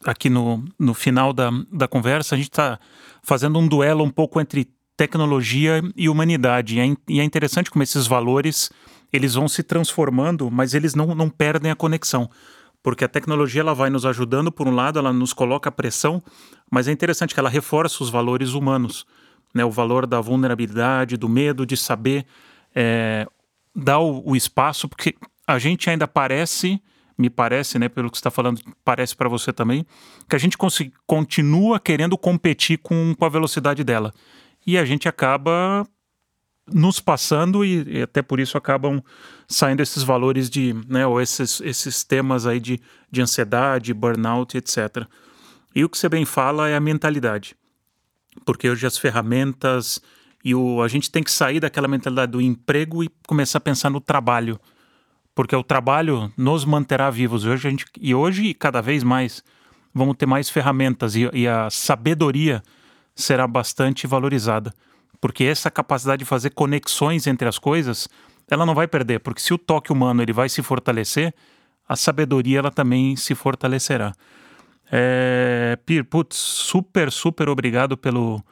[0.05, 2.79] aqui no, no final da, da conversa, a gente está
[3.23, 4.69] fazendo um duelo um pouco entre
[5.01, 6.77] tecnologia e humanidade.
[6.77, 8.71] E é, e é interessante como esses valores
[9.11, 12.29] eles vão se transformando, mas eles não, não perdem a conexão
[12.83, 16.23] porque a tecnologia ela vai nos ajudando por um lado, ela nos coloca pressão,
[16.71, 19.07] mas é interessante que ela reforça os valores humanos,
[19.55, 19.63] né?
[19.65, 22.25] O valor da vulnerabilidade, do medo de saber
[22.75, 23.27] é,
[23.75, 25.15] dar o, o, espaço, porque
[25.47, 26.81] a gente ainda parece
[27.19, 29.85] me parece, né, pelo que está falando, parece para você também,
[30.27, 30.57] que a gente
[31.07, 34.11] continua querendo competir com, com a velocidade dela.
[34.67, 35.87] E a gente acaba
[36.73, 39.03] nos passando e, e, até por isso acabam
[39.49, 42.81] saindo esses valores de, né, ou esses, esses temas aí de,
[43.11, 45.05] de ansiedade, burnout, etc.
[45.75, 47.57] E o que você bem fala é a mentalidade.
[48.45, 50.01] Porque hoje as ferramentas
[50.45, 53.91] e o, a gente tem que sair daquela mentalidade do emprego e começar a pensar
[53.91, 54.59] no trabalho.
[55.35, 57.45] Porque o trabalho nos manterá vivos.
[57.45, 59.45] Hoje a gente, e hoje, cada vez mais,
[59.93, 62.63] vamos ter mais ferramentas e, e a sabedoria
[63.21, 64.73] será bastante valorizada
[65.21, 68.09] porque essa capacidade de fazer conexões entre as coisas,
[68.51, 71.35] ela não vai perder, porque se o toque humano ele vai se fortalecer,
[71.87, 74.13] a sabedoria ela também se fortalecerá.
[74.91, 78.43] É, Pir, putz, super, super obrigado pelo,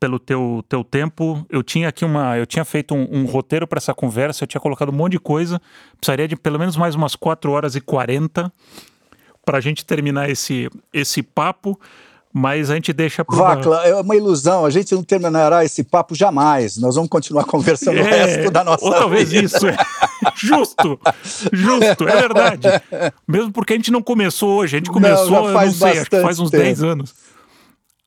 [0.00, 1.46] pelo teu, teu tempo.
[1.48, 2.36] Eu tinha aqui uma.
[2.36, 5.18] Eu tinha feito um, um roteiro para essa conversa, eu tinha colocado um monte de
[5.18, 5.60] coisa.
[5.98, 8.52] Precisaria de pelo menos mais umas 4 horas e 40
[9.44, 11.78] para a gente terminar esse, esse papo
[12.32, 16.14] mas a gente deixa para Vacla, é uma ilusão, a gente não terminará esse papo
[16.14, 16.78] jamais.
[16.78, 19.44] Nós vamos continuar conversando é, o resto da nossa ou talvez vida.
[19.44, 19.76] isso, é.
[20.34, 20.98] justo,
[21.52, 22.68] justo, é verdade.
[23.28, 26.10] Mesmo porque a gente não começou hoje, a gente começou, não, faz não sei, acho
[26.10, 26.62] que faz uns tempo.
[26.62, 27.14] 10 anos.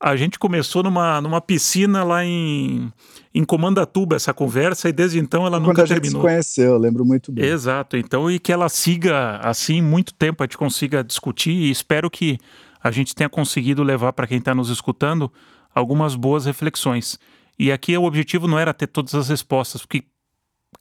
[0.01, 2.91] A gente começou numa, numa piscina lá em,
[3.33, 6.21] em Comandatuba essa conversa e desde então ela Quando nunca a gente terminou.
[6.21, 7.45] se conheceu, lembro muito bem.
[7.45, 12.09] Exato, então e que ela siga assim muito tempo, a gente consiga discutir e espero
[12.09, 12.37] que
[12.85, 15.31] a gente tenha conseguido levar para quem está nos escutando
[15.73, 17.17] algumas boas reflexões.
[17.57, 20.03] E aqui o objetivo não era ter todas as respostas, porque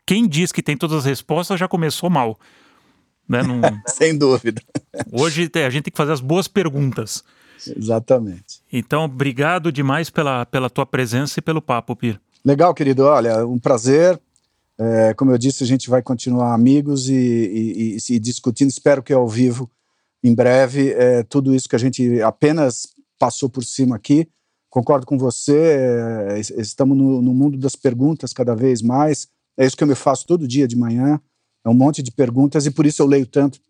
[0.05, 2.39] quem diz que tem todas as respostas já começou mal.
[3.27, 3.43] Né?
[3.43, 3.59] Não...
[3.89, 4.61] Sem dúvida.
[5.11, 7.25] Hoje a gente tem que fazer as boas perguntas.
[7.75, 8.61] Exatamente.
[8.71, 12.21] Então, obrigado demais pela, pela tua presença e pelo papo, Pir.
[12.45, 13.05] Legal, querido.
[13.05, 14.21] Olha, um prazer.
[14.77, 18.69] É, como eu disse, a gente vai continuar amigos e, e, e, e discutindo.
[18.69, 19.71] Espero que ao vivo
[20.25, 24.27] em breve é, tudo isso que a gente apenas passou por cima aqui.
[24.71, 29.29] Concordo com você, é, estamos no, no, mundo das perguntas cada vez mais.
[29.55, 31.21] É isso que eu me faço todo dia de manhã.
[31.63, 33.61] É um monte de perguntas e por isso eu leio tanto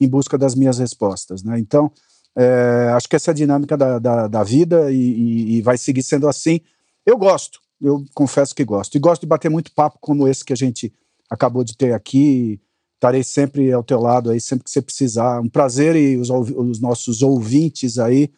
[0.00, 1.42] em busca das minhas respostas.
[1.42, 1.58] Né?
[1.58, 1.90] Então,
[2.36, 5.76] é, acho que essa é a dinâmica da, da, da vida e, e, e vai
[5.76, 6.60] seguir sendo assim.
[7.04, 8.94] Eu gosto, eu confesso que gosto.
[8.94, 10.92] E gosto de bater muito papo como esse que a gente
[11.28, 12.60] acabou de ter aqui
[13.04, 15.40] estarei sempre ao teu lado aí, sempre que você precisar.
[15.40, 18.30] Um prazer e os, os nossos ouvintes aí.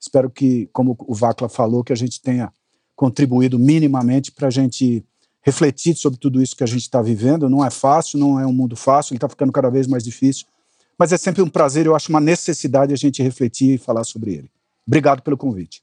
[0.00, 2.50] Espero que, como o Vacla falou, que a gente tenha
[2.96, 5.04] contribuído minimamente para a gente
[5.42, 7.50] refletir sobre tudo isso que a gente está vivendo.
[7.50, 10.46] Não é fácil, não é um mundo fácil, ele está ficando cada vez mais difícil.
[10.98, 14.32] Mas é sempre um prazer, eu acho uma necessidade a gente refletir e falar sobre
[14.32, 14.50] ele.
[14.86, 15.82] Obrigado pelo convite.